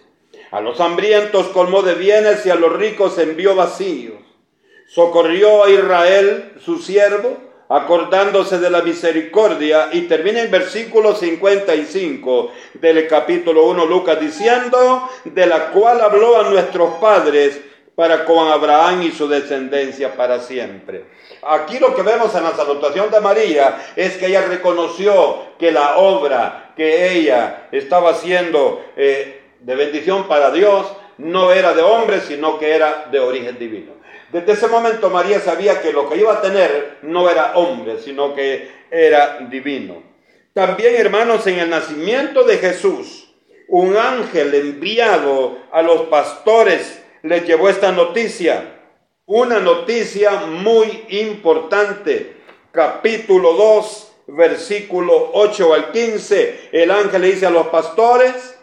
[0.51, 4.15] A los hambrientos colmó de bienes y a los ricos envió vacíos.
[4.87, 7.37] Socorrió a Israel, su siervo,
[7.69, 9.87] acordándose de la misericordia.
[9.93, 16.49] Y termina el versículo 55 del capítulo 1 Lucas diciendo, de la cual habló a
[16.49, 17.61] nuestros padres
[17.95, 21.05] para con Abraham y su descendencia para siempre.
[21.43, 25.97] Aquí lo que vemos en la salutación de María es que ella reconoció que la
[25.97, 30.85] obra que ella estaba haciendo eh, de bendición para Dios
[31.17, 33.93] no era de hombre, sino que era de origen divino.
[34.31, 38.33] Desde ese momento María sabía que lo que iba a tener no era hombre, sino
[38.33, 40.03] que era divino.
[40.53, 43.33] También, hermanos, en el nacimiento de Jesús,
[43.67, 48.79] un ángel enviado a los pastores les llevó esta noticia
[49.31, 52.35] una noticia muy importante.
[52.71, 56.69] Capítulo 2, versículo 8 al 15.
[56.73, 58.59] El ángel le dice a los pastores,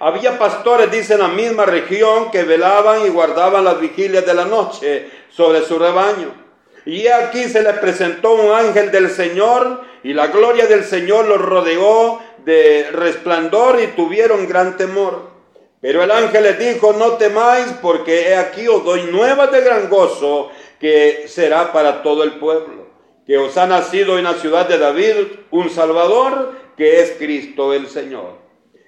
[0.00, 4.44] había pastores, dice, en la misma región que velaban y guardaban las vigilias de la
[4.44, 6.32] noche sobre su rebaño.
[6.84, 11.40] Y aquí se les presentó un ángel del Señor y la gloria del Señor los
[11.40, 15.30] rodeó de resplandor y tuvieron gran temor.
[15.80, 19.88] Pero el ángel les dijo, no temáis, porque he aquí os doy nuevas de gran
[19.88, 22.86] gozo, que será para todo el pueblo,
[23.26, 25.14] que os ha nacido en la ciudad de David
[25.50, 28.45] un Salvador, que es Cristo el Señor.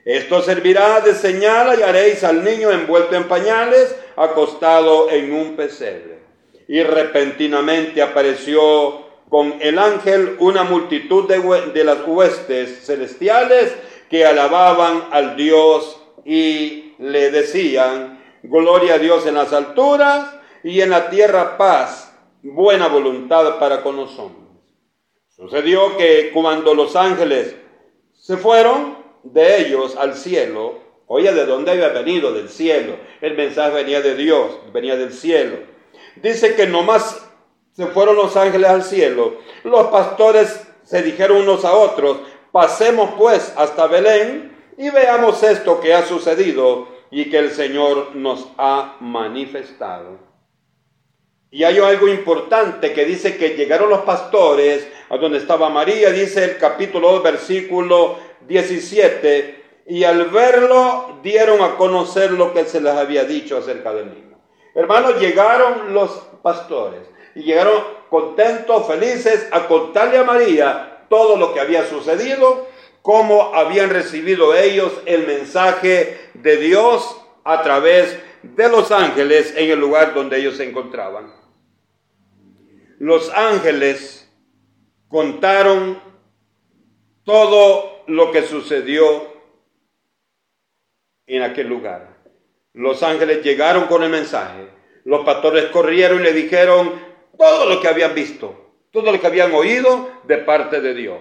[0.08, 6.20] Esto servirá de señal y haréis al niño envuelto en pañales, acostado en un pesebre.
[6.66, 13.76] Y repentinamente apareció con el ángel una multitud de, de las huestes celestiales
[14.08, 20.88] que alababan al Dios y le decían, gloria a Dios en las alturas y en
[20.88, 24.62] la tierra paz, buena voluntad para con los hombres.
[25.28, 27.54] Sucedió que cuando los ángeles
[28.14, 32.32] se fueron de ellos al cielo, oye, ¿de dónde había venido?
[32.32, 32.96] Del cielo.
[33.20, 35.58] El mensaje venía de Dios, venía del cielo.
[36.16, 37.24] Dice que nomás
[37.72, 39.38] se fueron los ángeles al cielo.
[39.64, 42.18] Los pastores se dijeron unos a otros,
[42.50, 48.48] pasemos pues hasta Belén y veamos esto que ha sucedido y que el Señor nos
[48.58, 50.18] ha manifestado.
[51.50, 56.44] Y hay algo importante que dice que llegaron los pastores a donde estaba María, dice
[56.44, 62.94] el capítulo 2, versículo 17, y al verlo dieron a conocer lo que se les
[62.94, 64.38] había dicho acerca del niño.
[64.74, 66.10] Hermanos, llegaron los
[66.42, 67.00] pastores
[67.34, 72.66] y llegaron contentos, felices, a contarle a María todo lo que había sucedido
[73.08, 79.80] cómo habían recibido ellos el mensaje de Dios a través de los ángeles en el
[79.80, 81.32] lugar donde ellos se encontraban.
[82.98, 84.30] Los ángeles
[85.08, 85.98] contaron
[87.24, 89.38] todo lo que sucedió
[91.26, 92.16] en aquel lugar.
[92.72, 94.68] Los ángeles llegaron con el mensaje.
[95.04, 97.00] Los pastores corrieron y le dijeron
[97.38, 101.20] todo lo que habían visto, todo lo que habían oído de parte de Dios.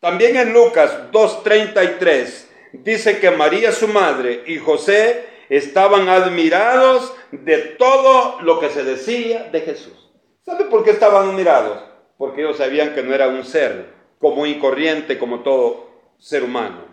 [0.00, 8.40] También en Lucas 2.33 dice que María su madre y José estaban admirados de todo
[8.42, 10.12] lo que se decía de Jesús.
[10.42, 11.82] ¿Sabe por qué estaban admirados?
[12.18, 16.84] Porque ellos sabían que no era un ser común y corriente como todo ser humano.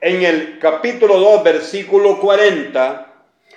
[0.00, 3.06] En el capítulo 2, versículo 40,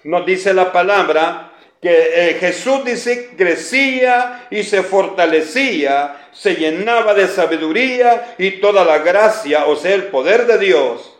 [0.03, 7.27] nos dice la palabra que eh, Jesús dice crecía y se fortalecía, se llenaba de
[7.27, 11.17] sabiduría y toda la gracia, o sea, el poder de Dios,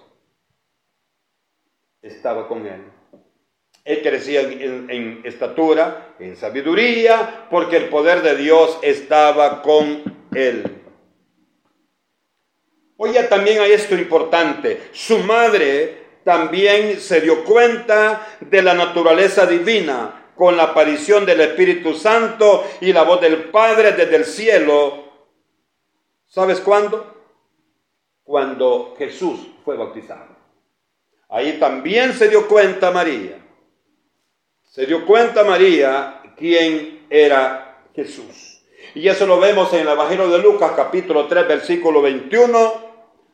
[2.02, 2.84] estaba con él.
[3.84, 10.04] Él crecía en, en estatura, en sabiduría, porque el poder de Dios estaba con
[10.36, 10.81] él.
[13.04, 14.90] Oye, también hay esto importante.
[14.92, 21.96] Su madre también se dio cuenta de la naturaleza divina con la aparición del Espíritu
[21.96, 25.04] Santo y la voz del Padre desde el cielo.
[26.28, 27.24] ¿Sabes cuándo?
[28.22, 30.36] Cuando Jesús fue bautizado.
[31.28, 33.44] Ahí también se dio cuenta María.
[34.70, 38.62] Se dio cuenta María quién era Jesús.
[38.94, 42.91] Y eso lo vemos en el Evangelio de Lucas capítulo 3 versículo 21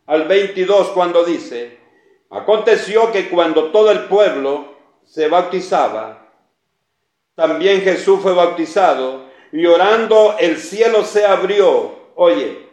[0.07, 1.77] al 22 cuando dice,
[2.29, 6.27] Aconteció que cuando todo el pueblo se bautizaba,
[7.35, 12.67] también Jesús fue bautizado y orando el cielo se abrió, oye,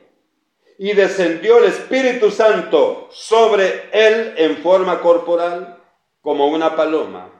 [0.76, 5.78] y descendió el Espíritu Santo sobre él en forma corporal
[6.20, 7.30] como una paloma.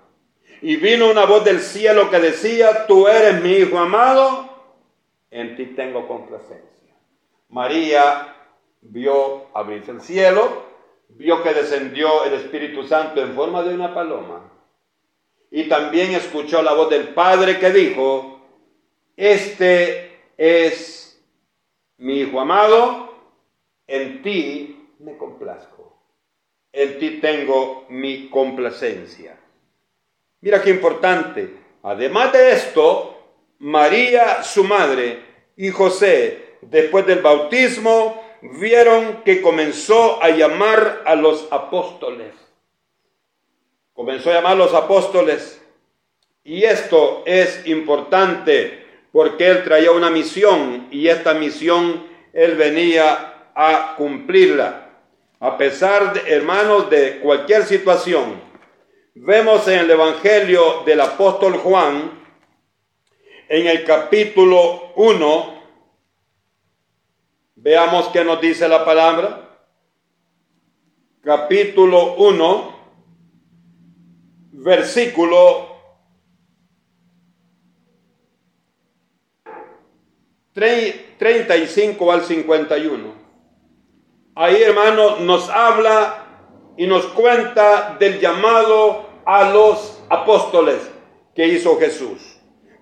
[0.63, 4.49] Y vino una voz del cielo que decía, tú eres mi Hijo amado,
[5.33, 6.95] en ti tengo complacencia.
[7.49, 8.35] María
[8.85, 10.65] vio abrirse el cielo,
[11.09, 14.51] vio que descendió el Espíritu Santo en forma de una paloma.
[15.51, 18.41] Y también escuchó la voz del Padre que dijo,
[19.17, 21.23] este es
[21.99, 23.15] mi Hijo amado,
[23.87, 25.97] en ti me complazco,
[26.73, 29.39] en ti tengo mi complacencia.
[30.41, 31.63] Mira qué importante.
[31.83, 33.17] Además de esto,
[33.59, 35.23] María, su madre,
[35.57, 42.35] y José, después del bautismo, vieron que comenzó a llamar a los apóstoles.
[43.95, 45.63] Comenzó a llamar a los apóstoles.
[46.43, 53.95] Y esto es importante porque él traía una misión y esta misión él venía a
[53.97, 54.91] cumplirla.
[55.41, 58.41] A pesar, de, hermanos, de cualquier situación,
[59.15, 62.25] vemos en el Evangelio del apóstol Juan,
[63.49, 65.54] en el capítulo 1,
[67.65, 69.41] veamos qué nos dice la palabra.
[71.23, 72.79] Capítulo 1,
[74.53, 75.75] versículo
[80.53, 83.15] 35 al 51.
[84.35, 86.27] Ahí, hermano, nos habla
[86.77, 90.83] y nos cuenta del llamado a los apóstoles
[91.35, 92.21] que hizo Jesús.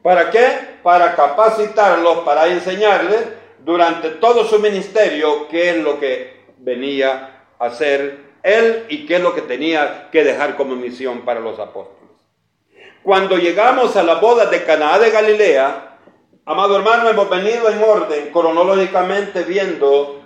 [0.02, 0.78] ¿Para qué?
[0.82, 8.32] Para capacitarlos, para enseñarles durante todo su ministerio qué es lo que venía a hacer
[8.42, 12.02] él y qué es lo que tenía que dejar como misión para los apóstoles.
[13.02, 15.98] Cuando llegamos a la boda de Canaá de Galilea,
[16.44, 20.20] amado hermano, hemos venido en orden cronológicamente viendo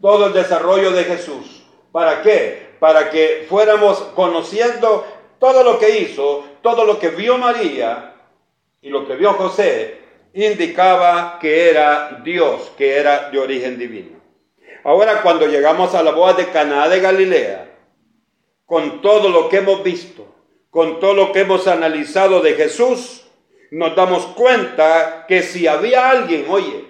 [0.00, 1.64] todo el desarrollo de Jesús.
[1.92, 2.74] ¿Para qué?
[2.78, 5.06] Para que fuéramos conociendo
[5.38, 8.14] todo lo que hizo, todo lo que vio María
[8.80, 10.05] y lo que vio José,
[10.44, 14.20] indicaba que era Dios, que era de origen divino.
[14.84, 17.74] Ahora cuando llegamos a la boda de Caná de Galilea,
[18.66, 20.26] con todo lo que hemos visto,
[20.70, 23.26] con todo lo que hemos analizado de Jesús,
[23.70, 26.84] nos damos cuenta que si había alguien, oye,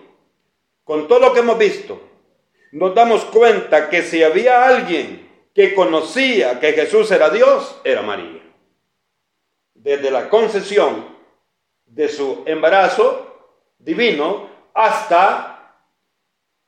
[0.83, 2.01] con todo lo que hemos visto,
[2.73, 8.43] nos damos cuenta que si había alguien que conocía que Jesús era Dios, era María.
[9.75, 11.07] Desde la concesión
[11.87, 13.36] de su embarazo
[13.79, 15.57] divino hasta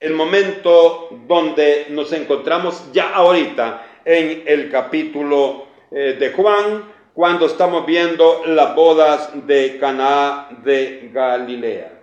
[0.01, 7.85] el momento donde nos encontramos ya ahorita en el capítulo eh, de Juan, cuando estamos
[7.85, 12.01] viendo las bodas de Caná de Galilea,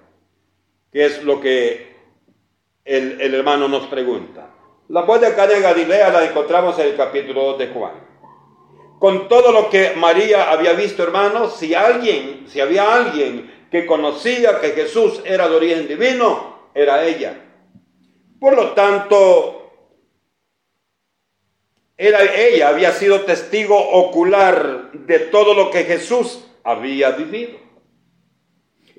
[0.92, 1.96] que es lo que
[2.84, 4.50] el, hermano nos pregunta.
[4.90, 8.16] La boda de Caná de Galilea la encontramos en el capítulo de Juan
[9.00, 14.62] con todo lo que María había visto, hermanos, si alguien, si había alguien que conocía
[14.62, 17.36] que Jesús era de origen divino, era ella.
[18.40, 19.70] Por lo tanto,
[21.98, 27.60] ella había sido testigo ocular de todo lo que Jesús había vivido.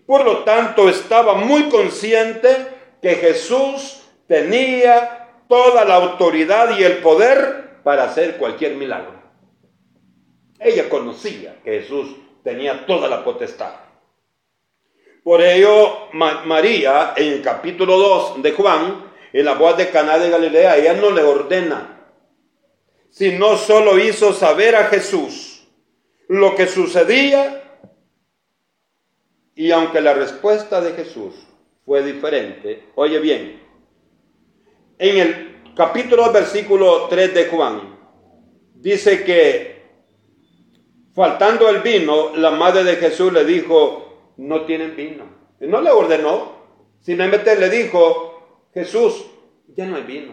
[0.04, 2.54] Por lo tanto, estaba muy consciente
[3.00, 9.22] que Jesús tenía toda la autoridad y el poder para hacer cualquier milagro.
[10.60, 12.14] Ella conocía que Jesús
[12.44, 13.85] tenía toda la potestad.
[15.26, 20.30] Por ello, María, en el capítulo 2 de Juan, en la voz de Caná de
[20.30, 22.12] Galilea, ella no le ordena,
[23.10, 25.66] sino solo hizo saber a Jesús
[26.28, 27.80] lo que sucedía.
[29.56, 31.34] Y aunque la respuesta de Jesús
[31.84, 33.60] fue diferente, oye bien,
[34.96, 37.98] en el capítulo versículo 3 de Juan,
[38.76, 39.76] dice que
[41.16, 44.05] Faltando el vino, la madre de Jesús le dijo,
[44.36, 45.24] no tienen vino.
[45.60, 46.52] Y no le ordenó,
[47.00, 49.24] simplemente le dijo, Jesús,
[49.74, 50.32] ya no hay vino.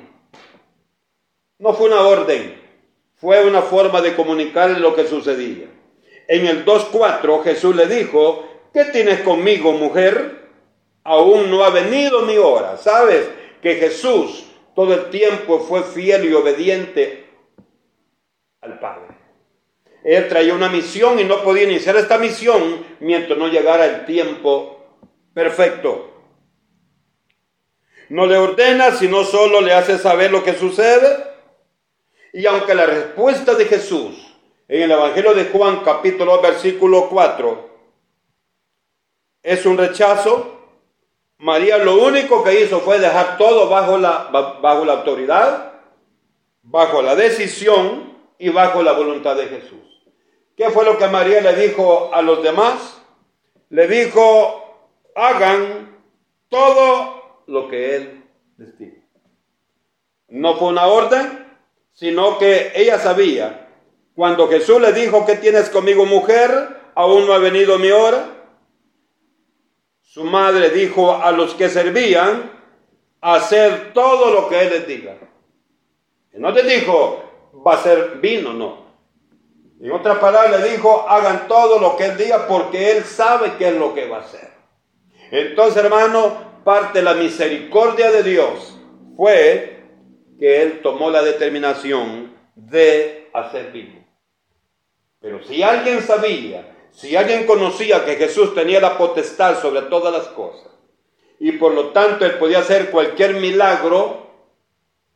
[1.60, 2.62] No fue una orden,
[3.16, 5.68] fue una forma de comunicarle lo que sucedía.
[6.28, 10.44] En el 2.4 Jesús le dijo, ¿qué tienes conmigo, mujer?
[11.04, 12.78] Aún no ha venido mi hora.
[12.78, 13.30] ¿Sabes
[13.62, 14.46] que Jesús
[14.76, 17.26] todo el tiempo fue fiel y obediente
[18.62, 18.93] al Padre?
[20.04, 24.86] Él traía una misión y no podía iniciar esta misión mientras no llegara el tiempo
[25.34, 26.12] perfecto.
[28.10, 31.32] No le ordena, sino solo le hace saber lo que sucede.
[32.34, 34.36] Y aunque la respuesta de Jesús
[34.68, 37.70] en el Evangelio de Juan capítulo versículo 4
[39.44, 40.60] es un rechazo,
[41.38, 44.30] María lo único que hizo fue dejar todo bajo la,
[44.62, 45.74] bajo la autoridad,
[46.62, 49.93] bajo la decisión y bajo la voluntad de Jesús.
[50.56, 53.02] ¿Qué fue lo que María le dijo a los demás?
[53.70, 56.00] Le dijo, hagan
[56.50, 58.24] todo lo que Él
[58.58, 59.02] les diga.
[60.28, 61.48] No fue una orden,
[61.94, 63.70] sino que ella sabía,
[64.16, 66.52] cuando Jesús le dijo, ¿qué tienes conmigo mujer?
[66.96, 68.28] Aún no ha venido mi hora.
[70.02, 72.52] Su madre dijo a los que servían,
[73.22, 75.18] hacer todo lo que Él les diga.
[76.32, 77.24] Y no te dijo,
[77.66, 78.83] va a ser vino, no.
[79.84, 83.68] En otras palabras le dijo, hagan todo lo que Él diga porque Él sabe qué
[83.68, 84.50] es lo que va a hacer.
[85.30, 88.80] Entonces, hermano, parte de la misericordia de Dios
[89.18, 89.84] fue
[90.40, 94.06] que Él tomó la determinación de hacer vino.
[95.20, 100.28] Pero si alguien sabía si alguien conocía que Jesús tenía la potestad sobre todas las
[100.28, 100.72] cosas
[101.40, 104.28] y por lo tanto él podía hacer cualquier milagro,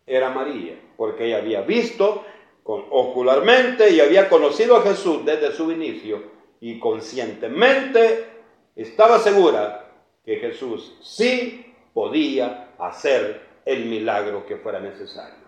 [0.05, 2.26] era María, porque ella había visto
[2.68, 6.22] ocularmente y había conocido a Jesús desde su inicio
[6.59, 8.26] y conscientemente
[8.76, 9.91] estaba segura
[10.26, 15.47] que Jesús sí podía hacer el milagro que fuera necesario.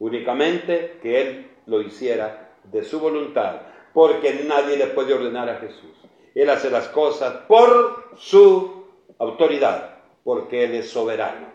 [0.00, 5.90] Únicamente que Él lo hiciera de su voluntad porque nadie le puede ordenar a Jesús.
[6.34, 8.86] Él hace las cosas por su
[9.18, 11.48] autoridad, porque Él es soberano.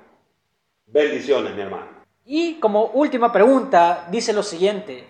[0.88, 1.93] Bendiciones, mi hermano.
[2.26, 5.04] Y como última pregunta, dice lo siguiente.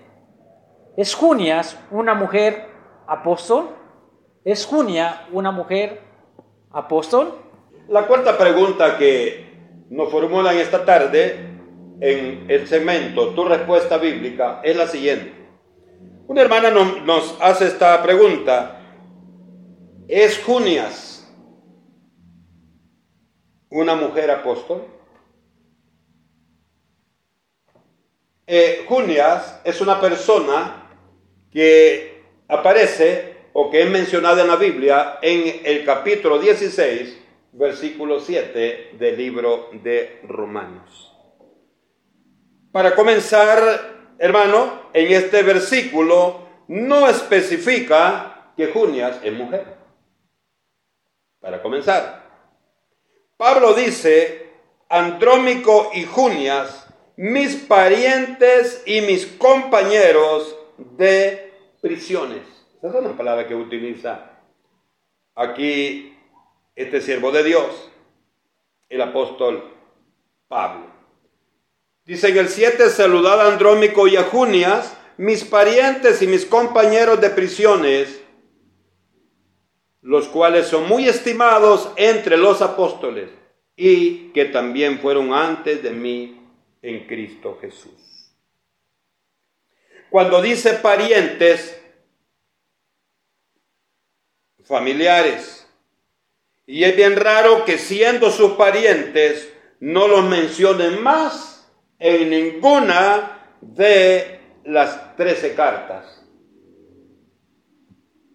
[0.97, 2.67] ¿Es Junias una mujer
[3.07, 3.69] apóstol?
[4.43, 6.01] ¿Es Junia una mujer
[6.71, 7.37] apóstol?
[7.87, 11.51] La cuarta pregunta que nos formulan esta tarde
[11.99, 15.33] en el segmento Tu respuesta bíblica es la siguiente.
[16.27, 18.81] Una hermana nos hace esta pregunta.
[20.07, 21.31] ¿Es Junias
[23.69, 25.02] una mujer apóstol?
[28.55, 30.87] Eh, Junias es una persona
[31.51, 37.17] que aparece o que es mencionada en la Biblia en el capítulo 16,
[37.53, 41.11] versículo 7 del libro de Romanos.
[42.71, 49.65] Para comenzar, hermano, en este versículo no especifica que Junias es mujer.
[51.39, 52.23] Para comenzar,
[53.35, 54.51] Pablo dice,
[54.89, 56.82] Andrómico y Junias,
[57.15, 60.55] mis parientes y mis compañeros
[60.97, 62.41] de prisiones.
[62.77, 64.31] Esa es una palabra que utiliza
[65.35, 66.17] aquí
[66.75, 67.91] este siervo de Dios,
[68.89, 69.63] el apóstol
[70.47, 70.87] Pablo.
[72.05, 77.21] Dice en el 7, saludad a Andrómico y a Junias, mis parientes y mis compañeros
[77.21, 78.21] de prisiones,
[80.01, 83.29] los cuales son muy estimados entre los apóstoles
[83.75, 86.42] y que también fueron antes de mí
[86.83, 88.35] en Cristo Jesús.
[90.11, 91.81] Cuando dice parientes,
[94.63, 95.67] familiares,
[96.67, 101.67] y es bien raro que siendo sus parientes no los mencionen más
[101.97, 106.23] en ninguna de las trece cartas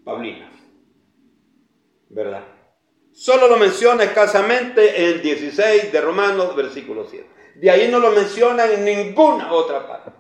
[0.05, 0.51] Paulinas.
[2.09, 2.43] ¿Verdad?
[3.13, 7.38] Solo lo menciona escasamente en el 16 de Romanos, versículo 7.
[7.61, 10.13] De ahí no lo menciona en ninguna otra parte.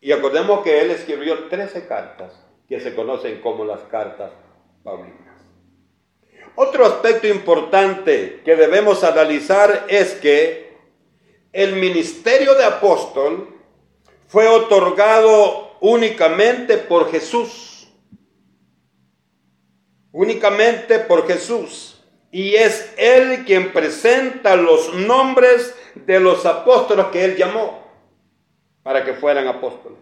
[0.00, 2.32] Y acordemos que él escribió 13 cartas
[2.68, 4.30] que se conocen como las cartas
[4.84, 5.42] paulinas.
[6.54, 10.76] Otro aspecto importante que debemos analizar es que
[11.52, 13.58] el ministerio de apóstol
[14.28, 17.88] fue otorgado únicamente por Jesús.
[20.12, 22.04] Únicamente por Jesús.
[22.30, 27.84] Y es Él quien presenta los nombres de los apóstoles que Él llamó
[28.82, 29.98] para que fueran apóstoles.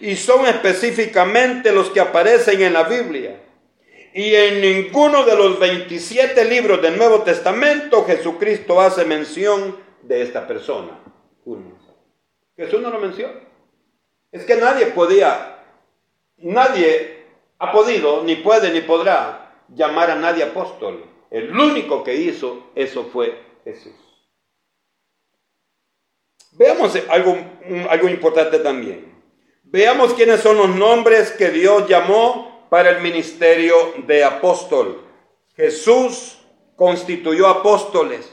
[0.00, 3.40] Y son específicamente los que aparecen en la Biblia.
[4.12, 10.46] Y en ninguno de los 27 libros del Nuevo Testamento Jesucristo hace mención de esta
[10.46, 10.98] persona,
[12.56, 13.34] Jesús no lo menciona.
[14.32, 15.64] Es que nadie podía,
[16.38, 17.24] nadie
[17.58, 21.04] ha podido, ni puede, ni podrá llamar a nadie apóstol.
[21.30, 24.09] El único que hizo eso fue Jesús.
[26.60, 27.38] Veamos algo,
[27.88, 29.10] algo importante también.
[29.64, 35.02] Veamos quiénes son los nombres que Dios llamó para el ministerio de apóstol.
[35.56, 36.36] Jesús
[36.76, 38.30] constituyó apóstoles.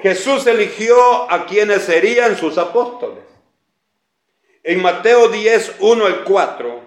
[0.00, 3.24] Jesús eligió a quienes serían sus apóstoles.
[4.62, 6.80] en Mateo 10, 1 al 4,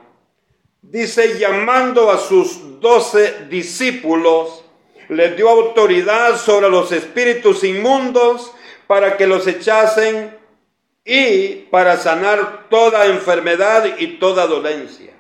[0.82, 4.64] dice, llamando a sus doce discípulos,
[5.10, 8.54] les dio autoridad sobre los espíritus inmundos
[8.88, 10.39] para que los echasen
[11.12, 15.12] y para sanar toda enfermedad y toda dolencia.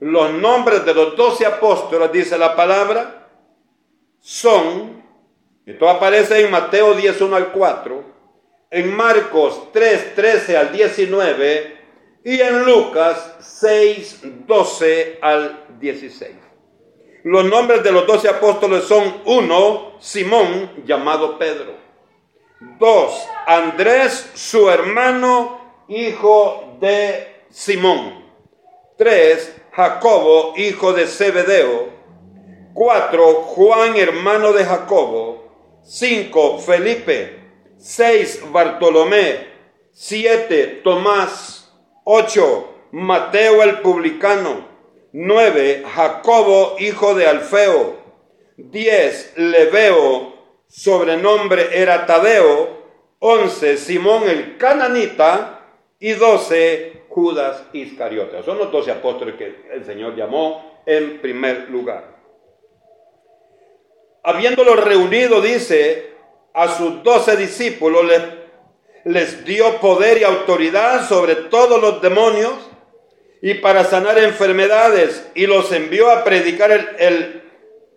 [0.00, 3.28] Los nombres de los doce apóstoles, dice la palabra,
[4.18, 5.04] son,
[5.64, 8.04] esto aparece en Mateo 10, 1 al 4,
[8.72, 11.76] en Marcos 3, 13 al 19
[12.24, 16.32] y en Lucas 6, 12 al 16.
[17.22, 21.83] Los nombres de los doce apóstoles son uno, Simón, llamado Pedro.
[22.60, 28.24] Dos, Andrés, su hermano, hijo de Simón.
[28.96, 31.88] Tres, Jacobo, hijo de Zebedeo.
[32.72, 35.50] Cuatro, Juan, hermano de Jacobo.
[35.82, 37.40] Cinco, Felipe.
[37.76, 39.48] Seis, Bartolomé.
[39.92, 41.72] Siete, Tomás.
[42.04, 44.68] Ocho, Mateo el publicano.
[45.12, 47.96] Nueve, Jacobo, hijo de Alfeo.
[48.56, 50.33] Diez, Leveo,
[50.68, 52.84] sobrenombre era Tadeo.
[53.18, 55.60] Once, Simón el cananita.
[55.98, 58.42] Y doce, Judas Iscariote.
[58.42, 62.14] Son los doce apóstoles que el Señor llamó en primer lugar.
[64.22, 66.14] Habiéndolo reunido, dice,
[66.52, 68.22] a sus doce discípulos les,
[69.04, 72.52] les dio poder y autoridad sobre todos los demonios
[73.42, 77.43] y para sanar enfermedades y los envió a predicar el,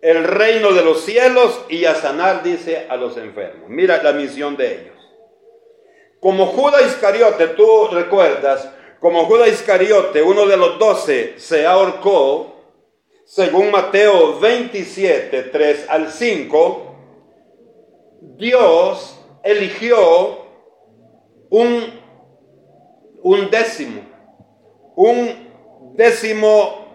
[0.02, 3.68] reino de los cielos y a sanar, dice, a los enfermos.
[3.68, 4.96] Mira la misión de ellos.
[6.20, 8.68] Como Judas Iscariote, tú recuerdas,
[9.00, 12.56] como Judas Iscariote, uno de los doce, se ahorcó,
[13.24, 16.88] según Mateo 27, 3 al 5,
[18.36, 20.46] Dios eligió
[21.50, 21.84] un,
[23.22, 24.02] un décimo,
[24.96, 25.48] un
[25.94, 26.86] décimo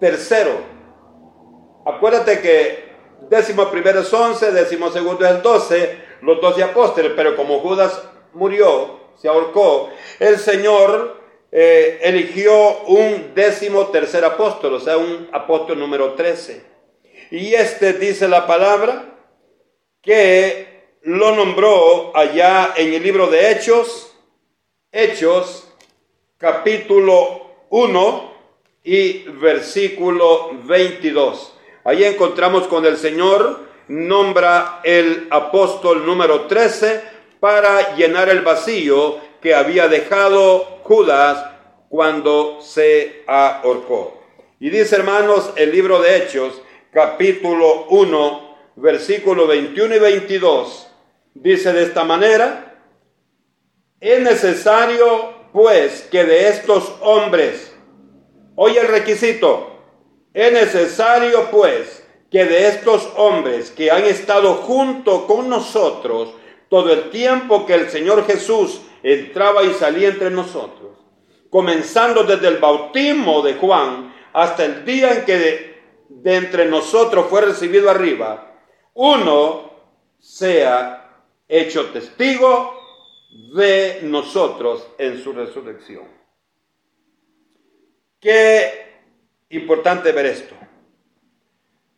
[0.00, 0.67] tercero.
[1.88, 2.84] Acuérdate que
[3.30, 8.02] décimo primero es once, décimo segundo es doce, los doce apóstoles, pero como Judas
[8.34, 9.88] murió, se ahorcó,
[10.20, 11.18] el Señor
[11.50, 16.62] eh, eligió un décimo tercer apóstol, o sea, un apóstol número trece.
[17.30, 19.06] Y este dice la palabra,
[20.02, 24.14] que lo nombró allá en el libro de Hechos,
[24.92, 25.72] Hechos
[26.36, 28.32] capítulo 1
[28.84, 31.54] y versículo 22.
[31.88, 37.00] Ahí encontramos con el Señor nombra el apóstol número 13
[37.40, 41.42] para llenar el vacío que había dejado Judas
[41.88, 44.22] cuando se ahorcó.
[44.60, 46.60] Y dice hermanos el libro de Hechos
[46.92, 50.88] capítulo 1 versículo 21 y 22,
[51.32, 52.82] dice de esta manera,
[53.98, 57.74] es necesario pues que de estos hombres,
[58.56, 59.67] oye el requisito,
[60.38, 66.32] es necesario pues que de estos hombres que han estado junto con nosotros
[66.68, 70.96] todo el tiempo que el Señor Jesús entraba y salía entre nosotros,
[71.50, 77.40] comenzando desde el bautismo de Juan hasta el día en que de, entre nosotros fue
[77.40, 78.60] recibido arriba,
[78.94, 79.72] uno
[80.20, 82.78] sea hecho testigo
[83.56, 86.06] de nosotros en su resurrección.
[88.20, 88.87] Qué
[89.50, 90.54] importante ver esto.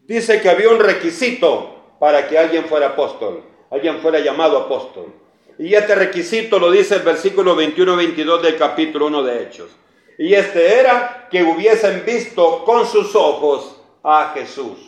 [0.01, 5.12] Dice que había un requisito para que alguien fuera apóstol, alguien fuera llamado apóstol.
[5.59, 9.70] Y este requisito lo dice el versículo 21-22 del capítulo 1 de Hechos.
[10.18, 14.78] Y este era que hubiesen visto con sus ojos a Jesús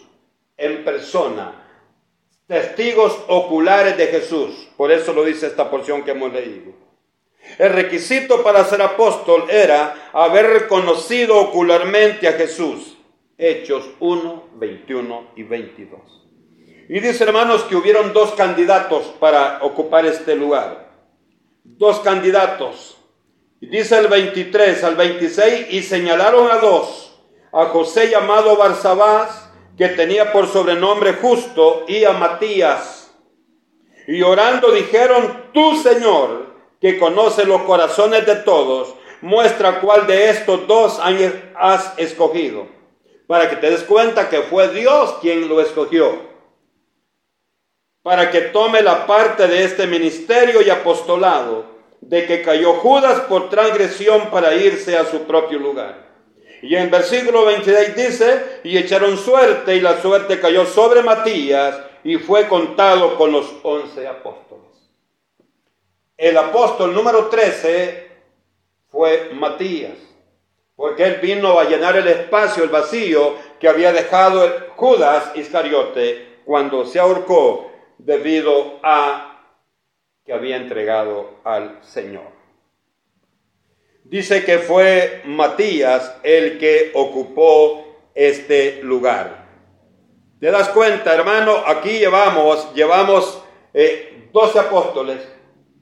[0.57, 1.63] en persona
[2.53, 4.69] testigos oculares de Jesús.
[4.77, 6.73] Por eso lo dice esta porción que hemos leído.
[7.59, 12.97] El requisito para ser apóstol era haber reconocido ocularmente a Jesús.
[13.37, 16.01] Hechos 1, 21 y 22.
[16.89, 20.91] Y dice hermanos que hubieron dos candidatos para ocupar este lugar.
[21.65, 22.99] Dos candidatos.
[23.61, 27.21] Y dice el 23 al 26 y señalaron a dos.
[27.53, 29.43] A José llamado Barsabás
[29.77, 33.13] que tenía por sobrenombre justo, y a Matías.
[34.07, 36.42] Y orando dijeron, tú Señor,
[36.83, 41.01] que conoce los corazones de todos, muestra cuál de estos dos
[41.55, 42.67] has escogido,
[43.29, 46.13] para que te des cuenta que fue Dios quien lo escogió,
[48.03, 51.67] para que tome la parte de este ministerio y apostolado,
[52.01, 56.11] de que cayó Judas por transgresión para irse a su propio lugar.
[56.63, 62.17] Y en versículo 26 dice, y echaron suerte y la suerte cayó sobre Matías y
[62.17, 64.52] fue contado con los once apóstoles.
[66.23, 68.07] El apóstol número 13
[68.93, 69.99] fue Matías,
[70.77, 76.87] porque él vino a llenar el espacio, el vacío que había dejado Judas Iscariote cuando
[76.87, 79.49] se ahorcó debido a
[80.25, 82.31] que había entregado al Señor.
[84.05, 89.45] Dice que fue Matías el que ocupó este lugar.
[90.39, 91.65] ¿Te das cuenta, hermano?
[91.67, 93.43] Aquí llevamos, llevamos
[93.75, 95.32] eh, 12 apóstoles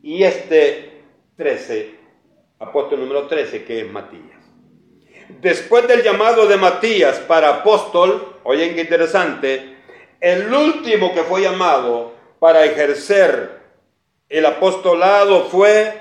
[0.03, 1.03] y este
[1.37, 1.95] 13,
[2.59, 4.41] apóstol número 13, que es Matías.
[5.41, 9.77] Después del llamado de Matías para apóstol, oyen qué interesante,
[10.21, 13.61] el último que fue llamado para ejercer
[14.29, 16.01] el apostolado fue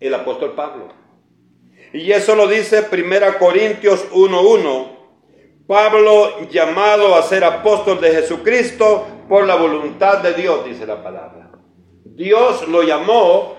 [0.00, 0.88] el apóstol Pablo.
[1.92, 4.96] Y eso lo dice 1 Corintios 1.1.
[5.66, 11.47] Pablo llamado a ser apóstol de Jesucristo por la voluntad de Dios, dice la palabra.
[12.18, 13.54] Dios lo llamó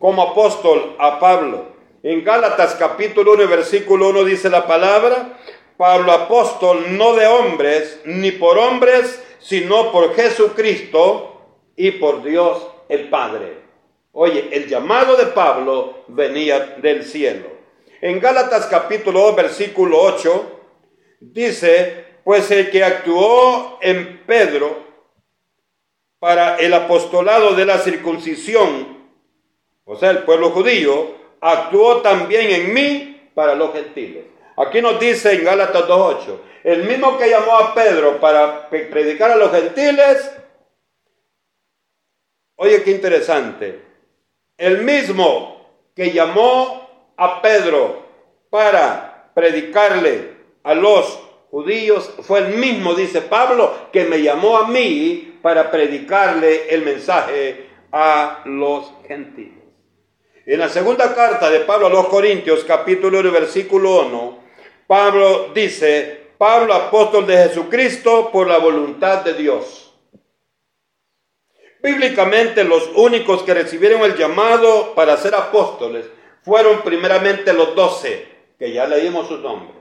[0.00, 1.66] como apóstol a Pablo.
[2.02, 5.38] En Gálatas capítulo 1, versículo 1 dice la palabra,
[5.76, 11.42] Pablo apóstol no de hombres, ni por hombres, sino por Jesucristo
[11.76, 13.58] y por Dios el Padre.
[14.10, 17.46] Oye, el llamado de Pablo venía del cielo.
[18.00, 20.60] En Gálatas capítulo 2, versículo 8,
[21.20, 24.91] dice, pues el que actuó en Pedro
[26.22, 28.96] para el apostolado de la circuncisión,
[29.84, 34.26] o sea, el pueblo judío, actuó también en mí para los gentiles.
[34.56, 39.36] Aquí nos dice en Gálatas 2.8, el mismo que llamó a Pedro para predicar a
[39.36, 40.30] los gentiles,
[42.54, 43.82] oye qué interesante,
[44.58, 45.66] el mismo
[45.96, 48.06] que llamó a Pedro
[48.48, 51.18] para predicarle a los
[51.50, 57.66] judíos fue el mismo, dice Pablo, que me llamó a mí para predicarle el mensaje
[57.90, 59.62] a los gentiles.
[60.46, 64.38] En la segunda carta de Pablo a los Corintios, capítulo 1, versículo 1,
[64.86, 69.94] Pablo dice, Pablo, apóstol de Jesucristo, por la voluntad de Dios.
[71.82, 76.06] Bíblicamente los únicos que recibieron el llamado para ser apóstoles
[76.42, 78.26] fueron primeramente los doce,
[78.58, 79.76] que ya leímos sus nombres.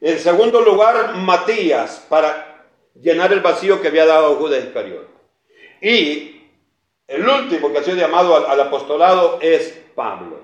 [0.00, 2.49] En segundo lugar, Matías, para
[2.94, 5.10] llenar el vacío que había dado Judas Iscariote.
[5.80, 6.48] Y
[7.06, 10.40] el último que ha sido llamado al, apostolado es Pablo.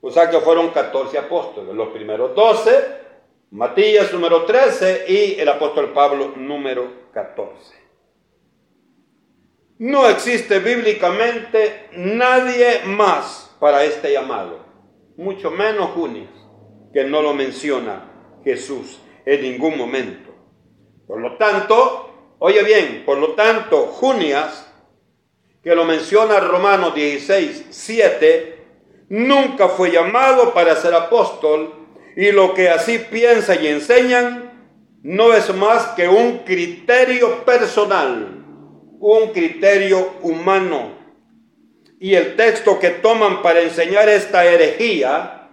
[0.00, 1.74] O sea que fueron 14 apóstoles.
[1.74, 2.70] Los primeros 12,
[3.50, 7.80] Matías número 13 y el apóstol Pablo número 14.
[9.78, 14.60] No existe bíblicamente nadie más para este llamado,
[15.16, 16.30] mucho menos Junias,
[16.92, 18.10] que no lo menciona
[18.44, 20.29] Jesús en ningún momento.
[21.10, 24.72] Por lo tanto, oye bien, por lo tanto, Junias,
[25.60, 28.58] que lo menciona Romanos 16, 7,
[29.08, 31.74] nunca fue llamado para ser apóstol
[32.14, 34.52] y lo que así piensa y enseñan
[35.02, 38.44] no es más que un criterio personal,
[39.00, 40.92] un criterio humano
[41.98, 45.48] y el texto que toman para enseñar esta herejía,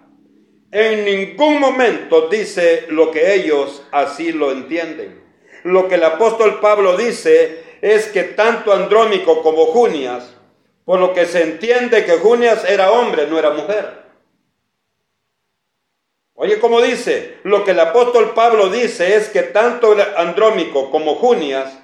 [0.72, 5.16] en ningún momento dice lo que ellos así lo entienden.
[5.68, 10.34] Lo que el apóstol Pablo dice es que tanto Andrónico como Junias,
[10.86, 14.07] por lo que se entiende que Junias era hombre, no era mujer.
[16.36, 21.78] Oye, como dice, lo que el apóstol Pablo dice es que tanto Andrómico como Junias,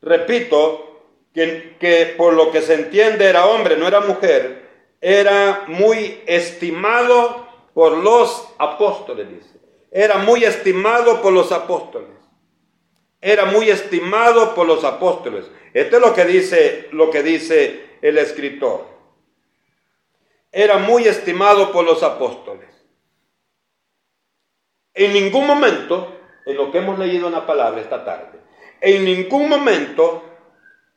[0.00, 1.02] repito,
[1.34, 4.62] que, por lo que se entiende era hombre, no era mujer,
[5.00, 9.58] era muy estimado por los apóstoles, dice.
[9.90, 12.17] Era muy estimado por los apóstoles.
[13.20, 15.44] Era muy estimado por los apóstoles.
[15.74, 18.86] Esto es lo que dice, lo que dice el escritor.
[20.52, 22.68] Era muy estimado por los apóstoles.
[24.94, 26.16] En ningún momento,
[26.46, 28.38] en lo que hemos leído en la palabra esta tarde,
[28.80, 30.24] en ningún momento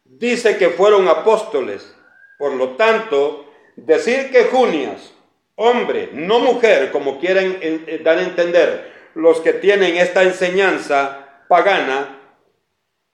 [0.05, 1.95] dice que fueron apóstoles.
[2.37, 5.13] Por lo tanto, decir que Junias,
[5.55, 11.20] hombre, no mujer, como quieren eh, dar a entender los que tienen esta enseñanza
[11.51, 12.17] pagana,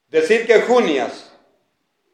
[0.10, 1.36] decir que Junias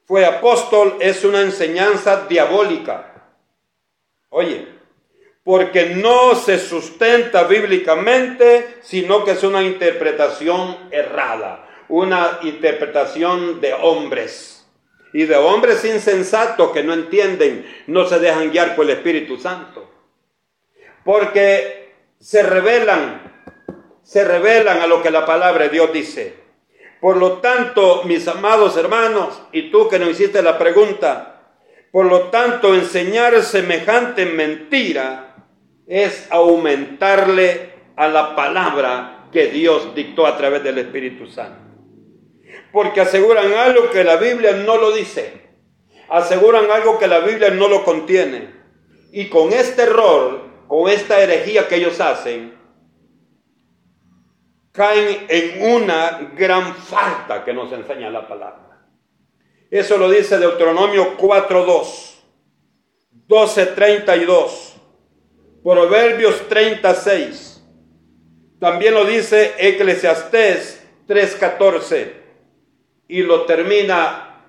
[0.06, 3.26] fue apóstol es una enseñanza diabólica.
[4.30, 4.70] Oye,
[5.44, 14.66] porque no se sustenta bíblicamente, sino que es una interpretación errada, una interpretación de hombres
[15.12, 19.92] y de hombres insensatos que no entienden, no se dejan guiar por el Espíritu Santo.
[21.04, 23.33] Porque se revelan,
[24.04, 26.36] se revelan a lo que la palabra de Dios dice.
[27.01, 31.30] Por lo tanto, mis amados hermanos, y tú que nos hiciste la pregunta,
[31.91, 35.36] Por lo tanto, enseñar semejante mentira
[35.86, 41.62] es aumentarle a la palabra que Dios dictó a través del Espíritu Santo.
[42.72, 45.34] Porque aseguran algo que la Biblia no lo dice.
[46.10, 48.49] Aseguran algo que la Biblia no lo contiene.
[49.12, 52.53] Y con este error, con esta herejía que ellos hacen,
[54.74, 58.86] caen en una gran falta que nos enseña la palabra.
[59.70, 62.16] Eso lo dice Deuteronomio 4.2,
[63.28, 64.74] 12.32,
[65.64, 67.64] Proverbios 36.
[68.60, 72.14] También lo dice Eclesiastés 3.14
[73.08, 74.44] y lo termina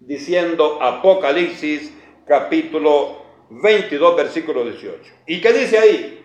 [0.00, 1.94] diciendo Apocalipsis
[2.26, 5.12] capítulo 22 versículo 18.
[5.26, 6.24] ¿Y qué dice ahí?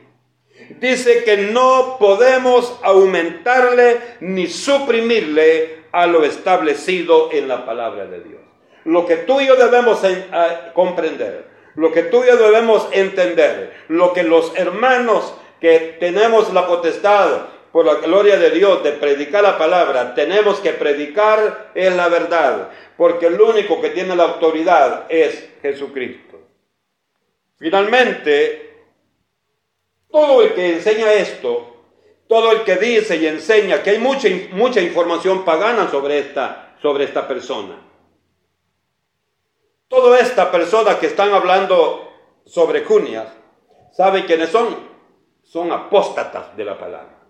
[0.79, 8.41] Dice que no podemos aumentarle ni suprimirle a lo establecido en la palabra de Dios.
[8.85, 10.01] Lo que tú y yo debemos
[10.73, 16.67] comprender, lo que tú y yo debemos entender, lo que los hermanos que tenemos la
[16.67, 22.07] potestad por la gloria de Dios de predicar la palabra, tenemos que predicar es la
[22.09, 26.39] verdad, porque el único que tiene la autoridad es Jesucristo.
[27.57, 28.72] Finalmente,
[30.13, 31.75] todo el que enseña esto,
[32.27, 37.05] todo el que dice y enseña que hay mucha, mucha información pagana sobre esta, sobre
[37.05, 37.81] esta persona.
[39.87, 42.11] Toda esta persona que están hablando
[42.45, 43.27] sobre Junias,
[43.91, 44.87] ¿sabe quiénes son?
[45.41, 47.25] Son apóstatas de la palabra.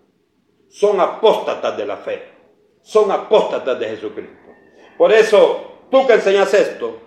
[0.68, 2.22] Son apóstatas de la fe.
[2.82, 4.36] Son apóstatas de Jesucristo.
[4.98, 6.98] Por eso, tú que enseñas esto,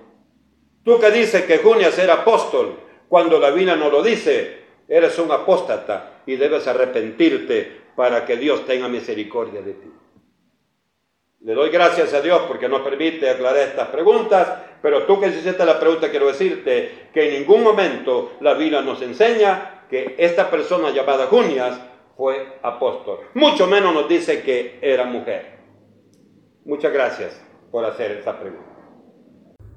[0.84, 5.32] tú que dices que Junias era apóstol, cuando la Biblia no lo dice, eres un
[5.32, 9.92] apóstata y debes arrepentirte para que Dios tenga misericordia de ti.
[11.42, 14.48] Le doy gracias a Dios porque nos permite aclarar estas preguntas,
[14.82, 19.02] pero tú que hiciste la pregunta quiero decirte que en ningún momento la Biblia nos
[19.02, 21.80] enseña que esta persona llamada Junias
[22.18, 23.20] fue apóstol.
[23.36, 25.58] Mucho menos nos dice que era mujer.
[26.66, 28.66] Muchas gracias por hacer esta pregunta.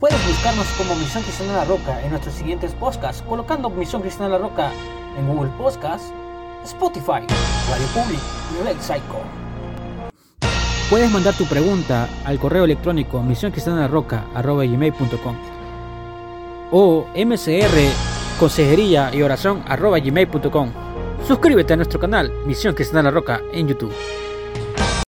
[0.01, 4.39] Puedes buscarnos como Misión Cristiana La Roca en nuestros siguientes podcasts colocando Misión Cristiana La
[4.39, 4.73] Roca
[5.17, 6.13] en Google Podcast,
[6.65, 7.27] Spotify,
[7.69, 8.21] Radio Public
[8.59, 9.21] y Red Psycho.
[10.89, 13.23] Puedes mandar tu pregunta al correo electrónico
[14.67, 15.37] gmail.com
[16.73, 17.93] o mcr
[18.39, 19.63] consejería y oración.
[21.27, 23.93] Suscríbete a nuestro canal Misión Cristiana La Roca en YouTube.